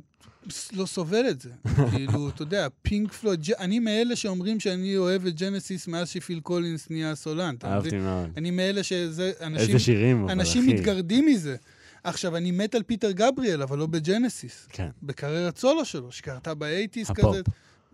[0.72, 1.50] לא סובל את זה.
[1.90, 6.90] כאילו, אתה יודע, פינק פלויד, אני מאלה שאומרים שאני אוהב את ג'נסיס מאז שפיל קולינס
[6.90, 7.98] נהיה סולן, אהבתי?
[7.98, 8.30] מאוד.
[8.36, 10.74] אני מאלה שזה, אנשים, איזה שירים, אבל אנשים אחי.
[10.74, 11.56] מתגרדים מזה.
[12.04, 14.66] עכשיו, אני מת על פיטר גבריאל, אבל לא בג'נסיס.
[14.70, 14.88] כן.
[15.02, 17.24] בקריירת סולו שלו, שקרתה ב eighties הפופ.
[17.24, 17.42] כזה.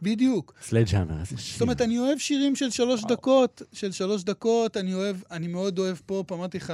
[0.02, 0.54] בדיוק.
[0.62, 1.52] Sledgehammer, איזה שיר.
[1.52, 5.78] זאת אומרת, אני אוהב שירים של שלוש דקות, של שלוש דקות, אני אוהב, אני מאוד
[5.78, 6.72] אוהב פופ, אמרתי לך,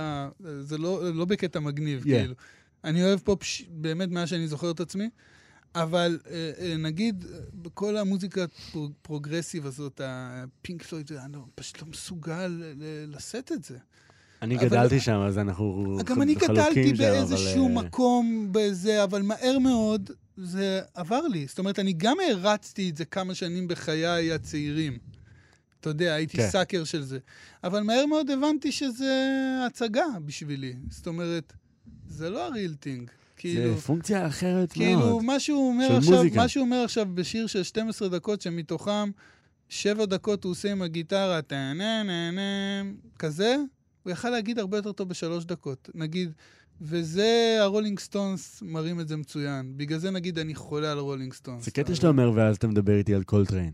[0.60, 2.04] זה לא, לא בקטע מגניב, Yeah.
[2.04, 2.34] כאילו.
[2.84, 3.62] אני אוהב פופ ש...
[3.70, 5.08] באמת מאז שאני זוכר את עצמי,
[5.74, 11.82] אבל אה, אה, נגיד, אה, בכל המוזיקה ה progressive הזאת, הפינק פלויד, אני לא, פשוט
[11.82, 12.62] לא מסוגל
[13.08, 13.78] לשאת את זה.
[14.42, 18.48] אני אבל- גדלתי שם, אז אנחנו גם אני חלוקים גדלתי שם, באיזשהו אבל, אה, מקום
[18.52, 21.46] בזה, אבל מהר מאוד זה עבר לי.
[21.46, 24.98] זאת אומרת, אני גם הרצתי את זה כמה שנים בחיי הצעירים.
[25.80, 26.48] אתה יודע, הייתי כן.
[26.50, 27.18] sucker של זה.
[27.64, 29.14] אבל מהר מאוד הבנתי שזה
[29.66, 30.74] הצגה בשבילי.
[30.90, 31.52] זאת אומרת,
[32.08, 33.10] זה לא ה real thing.
[33.42, 35.24] כאילו, זה פונקציה אחרת כאילו, מאוד.
[35.24, 36.36] מה שהוא אומר עכשיו, מוזיקה.
[36.36, 39.10] מה שהוא אומר עכשיו בשיר של 12 דקות, שמתוכם
[39.68, 43.56] שבע דקות הוא עושה עם הגיטרה, טה-נה-נה-נה, כזה,
[44.02, 45.90] הוא יכל להגיד הרבה יותר טוב בשלוש דקות.
[45.94, 46.32] נגיד,
[46.80, 49.72] וזה, הרולינג סטונס מראים את זה מצוין.
[49.76, 51.64] בגלל זה נגיד אני חולה על הרולינג סטונס.
[51.64, 53.72] זה קטע שאתה אומר, ואז אתה מדבר איתי על קולטריין.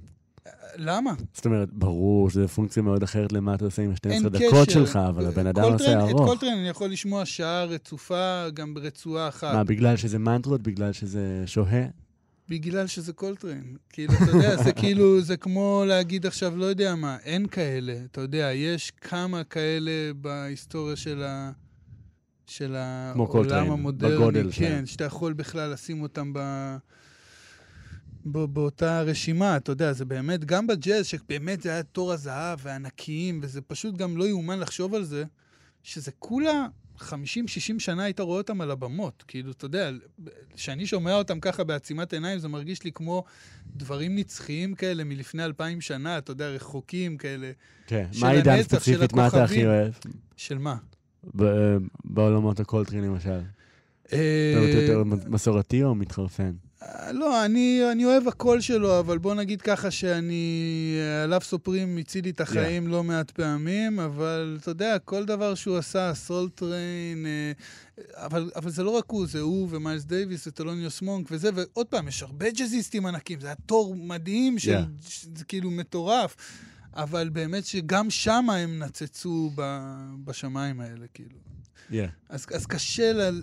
[0.76, 1.12] למה?
[1.34, 4.48] זאת אומרת, ברור שזו פונקציה מאוד אחרת למה אתה עושה עם אין ה-12 קשר.
[4.48, 6.28] דקות שלך, אבל הבן אדם עושה את ארוך.
[6.28, 9.54] קולטריין אני יכול לשמוע שעה רצופה גם ברצועה אחת.
[9.54, 10.62] מה, בגלל שזה מנטרות?
[10.62, 11.84] בגלל שזה שוהה?
[12.48, 13.76] בגלל שזה קולטריין.
[13.90, 17.94] כאילו, אתה יודע, זה כאילו, זה כמו להגיד עכשיו, לא יודע מה, אין כאלה.
[18.10, 21.50] אתה יודע, יש כמה כאלה בהיסטוריה של ה...
[22.46, 24.86] של העולם המודרני, כן.
[24.86, 26.38] שאתה יכול בכלל לשים אותם ב...
[28.32, 33.60] באותה רשימה, אתה יודע, זה באמת, גם בג'אז, שבאמת זה היה תור הזהב וענקיים, וזה
[33.60, 35.24] פשוט גם לא יאומן לחשוב על זה,
[35.82, 36.66] שזה כולה
[36.98, 37.02] 50-60
[37.78, 39.24] שנה היית רואה אותם על הבמות.
[39.28, 39.90] כאילו, אתה יודע,
[40.54, 43.24] כשאני שומע אותם ככה בעצימת עיניים, זה מרגיש לי כמו
[43.76, 47.50] דברים נצחיים כאלה מלפני אלפיים שנה, אתה יודע, רחוקים כאלה.
[47.86, 48.06] כן.
[48.20, 49.66] מה עידן הנצח, של ספציפית, מה אתה הכי.
[49.66, 49.92] אוהב?
[50.36, 50.76] של מה?
[51.36, 53.40] ב- בעולמות הקולטריין למשל.
[54.12, 56.52] אה, אתה יותר מסורתי או מתחרפן?
[57.12, 60.94] לא, אני, אני אוהב הכול שלו, אבל בוא נגיד ככה שאני...
[61.00, 65.54] A Love Supreme הציל לי את החיים לא מעט פעמים, אבל אתה יודע, כל דבר
[65.54, 67.52] שהוא עשה, Soultrane, אה,
[68.14, 72.08] אבל, אבל זה לא רק הוא, זה הוא ומיילס דייוויס וטלוניוס מונק וזה, ועוד פעם,
[72.08, 74.74] יש הרבה ג'אזיסטים ענקים, זה היה דור מדהים של...
[74.74, 75.36] Yeah.
[75.36, 76.36] זה כאילו מטורף.
[76.94, 79.62] אבל באמת שגם שם הם נצצו ב,
[80.24, 81.38] בשמיים האלה, כאילו.
[81.90, 82.08] כן.
[82.28, 83.42] אז, אז קשה ל...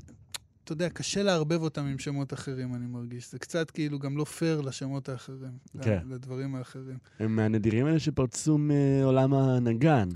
[0.66, 3.32] אתה יודע, קשה לערבב אותם עם שמות אחרים, אני מרגיש.
[3.32, 5.52] זה קצת כאילו גם לא פייר לשמות האחרים.
[5.82, 6.00] כן.
[6.10, 6.98] לדברים האחרים.
[7.20, 10.10] הם מהנדירים האלה שפרצו מעולם הנגן.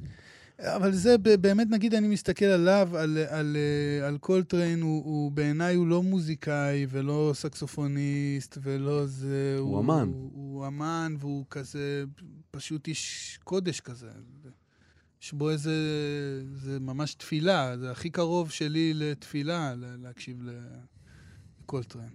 [0.60, 5.76] אבל זה באמת, נגיד, אני מסתכל עליו, על, על, אה, על קולטריין, הוא, הוא בעיניי
[5.76, 9.56] הוא לא מוזיקאי ולא סקסופוניסט ולא זה...
[9.60, 10.10] הוא אמן.
[10.14, 12.04] הוא, הוא אמן והוא כזה,
[12.52, 14.08] פשוט איש קודש כזה.
[15.22, 15.74] יש בו איזה...
[16.55, 20.41] זה ממש תפילה, זה הכי קרוב שלי לתפילה, להקשיב
[21.63, 22.09] לקולטריין.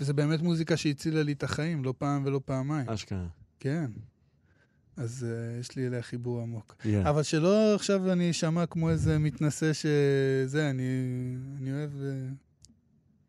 [0.00, 2.88] וזה באמת מוזיקה שהצילה לי את החיים, לא פעם ולא פעמיים.
[2.88, 3.26] אשכרה.
[3.60, 3.90] כן.
[4.96, 6.76] אז uh, יש לי אליה חיבור עמוק.
[6.82, 6.86] Yeah.
[7.10, 10.82] אבל שלא עכשיו אני אשמע כמו איזה מתנשא שזה, אני,
[11.60, 11.90] אני אוהב...
[12.02, 12.28] אה,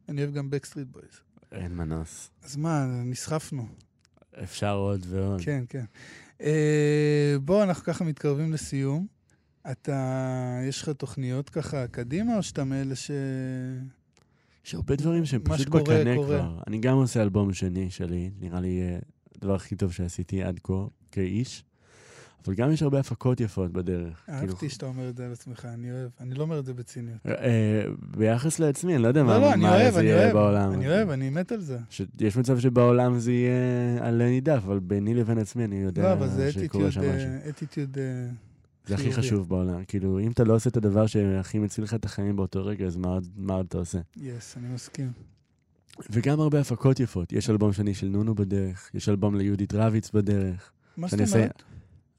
[0.09, 1.20] אני אוהב גם Backstreet Boys.
[1.51, 2.32] אין מנוס.
[2.43, 3.67] אז מה, נסחפנו.
[4.43, 5.41] אפשר עוד ועוד.
[5.41, 5.86] כן, כן.
[6.41, 9.07] אה, בוא, אנחנו ככה מתקרבים לסיום.
[9.72, 13.11] אתה, יש לך תוכניות ככה קדימה, או שאתה מאלה ש...
[14.66, 16.28] יש הרבה דברים שהם פשוט בקנה קורה.
[16.28, 16.59] כבר.
[16.68, 18.99] אני גם עושה אלבום שני שלי, נראה לי אה,
[19.38, 20.74] הדבר הכי טוב שעשיתי עד כה
[21.11, 21.63] כאיש.
[22.45, 24.24] אבל גם יש הרבה הפקות יפות בדרך.
[24.26, 26.09] כאילו, אהבתי שאתה אומר את זה על עצמך, אני אוהב.
[26.20, 27.18] אני לא אומר את זה בציניות.
[27.28, 27.84] אה,
[28.18, 30.34] ביחס לעצמי, אני לא יודע לא, מה לא, מה אוהב, זה יהיה אוהב.
[30.34, 30.74] בעולם.
[30.74, 31.78] אני אוהב, אני מת על זה.
[32.20, 36.30] יש מצב שבעולם זה יהיה עלה נידף, אבל ביני לבין עצמי אני יודע לא, אבל
[36.30, 37.30] זה שקורה שם משהו.
[37.49, 37.97] אטיטיוד...
[38.88, 39.14] זה הכי.
[39.14, 39.86] חשוב בעולם.
[39.88, 42.98] כאילו, אם אתה לא עושה את הדבר שהכי מציל לך את החיים באותו רגע, אז
[42.98, 43.10] מה
[43.54, 44.00] עוד- אתה עושה?
[44.18, 45.12] יס, אני מסכים.
[46.10, 47.34] וגם הרבה הפקות יפות.
[47.34, 50.72] יש אלבום שני של נונו בדרך, יש אלבום ליהודית רביץ בדרך.
[50.98, 51.64] מה זאת אומרת?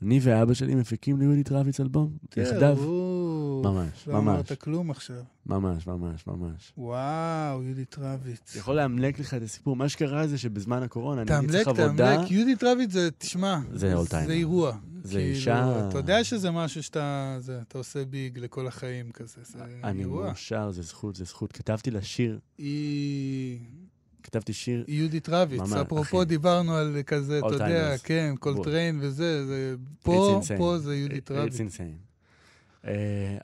[0.02, 2.78] אני ואבא שלי מפיקים ליהודית רביץ אלבום, יחדיו.
[2.78, 4.28] אוף, ממש, לא ממש.
[4.34, 5.22] אמרת כלום עכשיו.
[5.46, 6.72] ממש, ממש, ממש.
[6.78, 8.56] וואו, יהודית רביץ.
[8.56, 9.76] יכול לאמלק לך את הסיפור.
[9.76, 12.14] מה שקרה זה שבזמן הקורונה אני הייתי תאמלק, צריך עבודה.
[12.14, 12.30] תאמלק.
[12.30, 13.58] יהודית רביץ זה, תשמע.
[13.72, 13.92] זה
[14.32, 14.76] אירוע.
[15.06, 19.40] זה כאילו, אישה- אתה יודע שזה משהו שאתה זה, אתה עושה ביג לכל החיים כזה,
[19.42, 20.26] זה אני אירוע.
[20.26, 21.52] מאושר, זה זכות, זה זכות.
[21.52, 22.38] כתבתי לה שיר.
[22.58, 23.58] היא...
[24.22, 26.28] כתבתי שיר, יהודית רביץ, ממש, אפרופו אחי.
[26.28, 27.98] דיברנו על כזה, אתה יודע, timers.
[28.02, 28.34] כן.
[28.40, 30.58] קולטריין וזה, זה- פה, It's.
[30.58, 31.60] פה זה יהודית It's רביץ.
[31.60, 32.86] insane.
[32.86, 32.92] אה,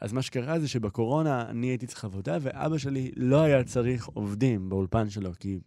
[0.00, 4.68] אז מה שקרה זה שבקורונה אני הייתי צריך עבודה, ואבא שלי לא היה צריך עובדים
[4.68, 5.58] באולפן שלו, כי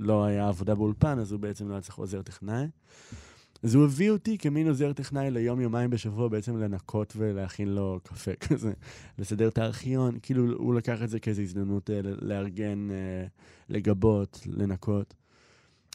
[0.00, 2.66] לא היה עבודה באולפן, אז הוא בעצם לא היה צריך עוזר טכנאי.
[3.62, 8.72] אז הוא הביא אותי כמין עוזר טכנאי ליום-יומיים בשבוע בעצם לנקות ולהכין לו קפה כזה,
[9.18, 10.18] לסדר את הארכיון.
[10.22, 13.26] כאילו, הוא לקח את זה כאיזו הזדמנות אה, לארגן, אה,
[13.68, 15.14] לגבות, לנקות.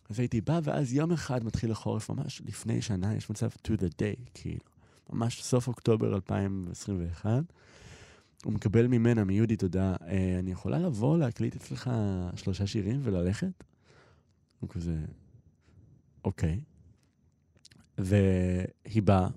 [0.09, 3.89] אז הייתי בא, ואז יום אחד מתחיל החורף, ממש לפני שנה, יש מצב to the
[3.89, 4.71] day, כאילו.
[5.13, 7.43] ממש סוף אוקטובר 2021.
[8.43, 11.91] הוא מקבל ממנה, מיהודית, הודעה, אה, אני יכולה לבוא להקליט אצלך
[12.35, 13.63] שלושה שירים וללכת?
[14.59, 14.95] הוא כזה,
[16.25, 16.61] אוקיי.
[17.97, 19.27] והיא באה,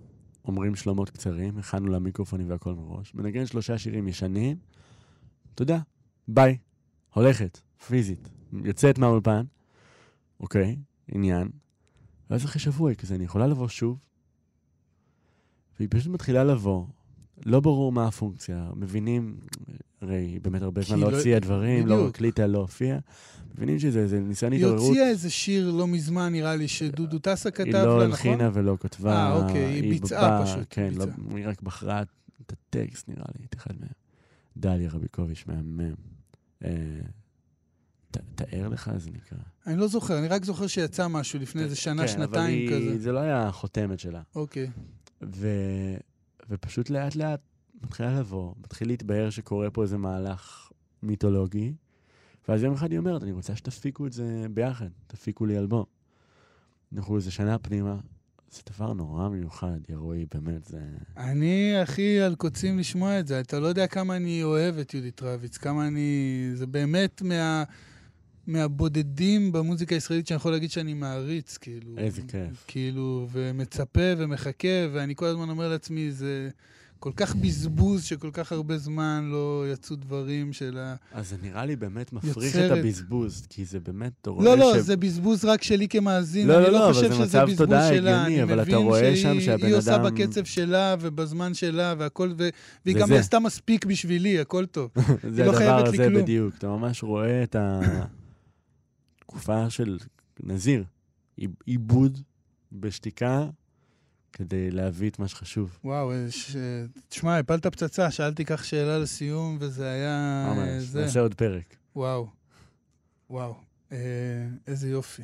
[0.44, 4.57] אומרים שלומות קצרים, הכנו לה מיקרופונים והכל מראש, מנגן שלושה שירים ישנים,
[5.55, 5.78] תודה,
[6.28, 6.59] ביי,
[7.14, 9.44] הולכת, פיזית, יוצאת מהאולפן,
[10.40, 10.76] אוקיי,
[11.09, 11.48] עניין.
[12.30, 13.98] ואז אחרי שבוע היא כזה, אני יכולה לבוא שוב?
[15.78, 16.86] והיא פשוט מתחילה לבוא,
[17.46, 19.40] לא ברור מה הפונקציה, מבינים,
[20.05, 22.09] הרי היא באמת הרבה זמן לא לא- הוציאה דברים, לא.
[22.09, 22.98] הקליטה, לא הופיעה,
[23.55, 24.88] מבינים שזה ניסיון היא התעוררות.
[24.88, 28.11] הוציאה איזה שיר לא מזמן, נראה לי, שדודו טסה כתב היא לה, לא נכון?
[28.11, 29.12] הלחינה ולא כתבה.
[29.14, 31.05] אה, אוקיי, היא ביצעה פשוט, כן, לא.
[31.36, 32.02] היא רק בחרה
[32.46, 33.90] את הטקסט, נראה לי, את אחד מהם.
[34.57, 35.94] דליה רביקוביץ', מהמם.
[36.64, 36.70] אה,
[38.34, 39.38] תאר לך, זה נקרא.
[39.66, 42.90] אני לא זוכר, אני רק זוכר שיצא משהו לפני איזה שנה, כן, שנתיים אבל היא-
[42.92, 42.98] כזה.
[43.02, 44.22] זה לא היה החותמת שלה.
[44.34, 44.70] אוקיי.
[46.50, 47.40] ופשוט לאט לאט
[47.85, 50.72] מתחילה לבוא, מתחיל להתבהר שקורה פה איזה מהלך
[51.03, 51.72] מיתולוגי,
[52.49, 55.85] ואז יום אחד היא אומרת, אני רוצה שתפיקו את זה ביחד, תפיקו לי אלבום.
[56.97, 57.97] אנחנו איזה שנה פנימה,
[58.51, 60.80] זה דבר נורא מיוחד, יא רועי, באמת, זה...
[61.16, 63.41] אני הכי על קוצים לשמוע את זה.
[63.41, 66.51] אתה לא יודע כמה אני אוהב את יהודית רביץ, כמה אני...
[66.55, 67.64] זה באמת מה...
[68.47, 71.99] מהבודדים במוזיקה הישראלית שאני יכול להגיד שאני מעריץ, כאילו.
[71.99, 72.64] איזה כיף.
[72.66, 76.49] כאילו, ומצפה ומחכה, ואני כל הזמן אומר לעצמי, זה
[77.05, 80.94] כל כך בזבוז שכל כך הרבה זמן לא יצאו דברים של ה...
[81.12, 84.57] אז זה נראה לי באמת מפריך יוצרת- את הבזבוז, כי זה באמת, אתה רואה לא,
[84.59, 84.76] לא, ש...
[84.76, 88.22] זה בזבוז רק שלי כמאזין, לא, אני לא, לא לא, חושב זה שזה בזבוז שלה.
[88.24, 92.48] הגיוני, אבל אתה אני מבין שהיא- היא עושה אדם- בקצב שלה ובזמן שלה והכל, ו...
[92.84, 93.18] והיא זה גם זה.
[93.18, 94.90] עשתה מספיק בשבילי, הכל טוב.
[95.30, 96.22] זה לא הדבר חייבת לי הזה כלום.
[96.22, 96.55] בדיוק.
[96.59, 97.57] אתה ממש רואה את
[99.20, 99.98] התקופה של
[100.42, 100.84] נזיר.
[101.36, 102.18] עיב- עיבוד
[102.72, 103.46] בשתיקה
[104.35, 105.78] כדי להביא את מה שחשוב.
[105.85, 106.57] וואו, אה, ש...
[107.09, 110.47] תשמע, הפלת פצצה, שאלתי כך שאלה לסיום, וזה היה...
[110.49, 110.82] אה, ממש.
[110.82, 111.03] זה.
[111.03, 111.76] נעשה עוד פרק.
[111.97, 112.28] וואו,
[113.30, 113.55] וואו,
[113.93, 113.99] אה,
[114.66, 115.22] איזה יופי.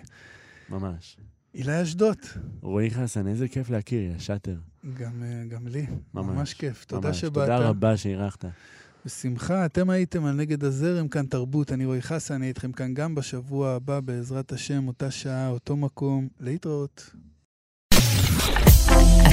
[0.68, 1.16] ממש.
[1.54, 2.18] הילה אשדוד,
[2.60, 4.56] רועי חסן, איזה כיף להכיר, יא שאטר.
[4.94, 6.54] גם, אה, גם לי, ממש, ממש.
[6.54, 6.84] כיף.
[6.84, 7.20] תודה ממש.
[7.20, 7.48] שבאת.
[7.48, 8.44] תודה רבה שאירחת.
[9.06, 11.72] בשמחה, אתם הייתם על נגד הזרם, כאן תרבות.
[11.72, 16.28] אני רועי חסן, אני איתכם כאן גם בשבוע הבא, בעזרת השם, אותה שעה, אותו מקום.
[16.40, 17.10] להתראות.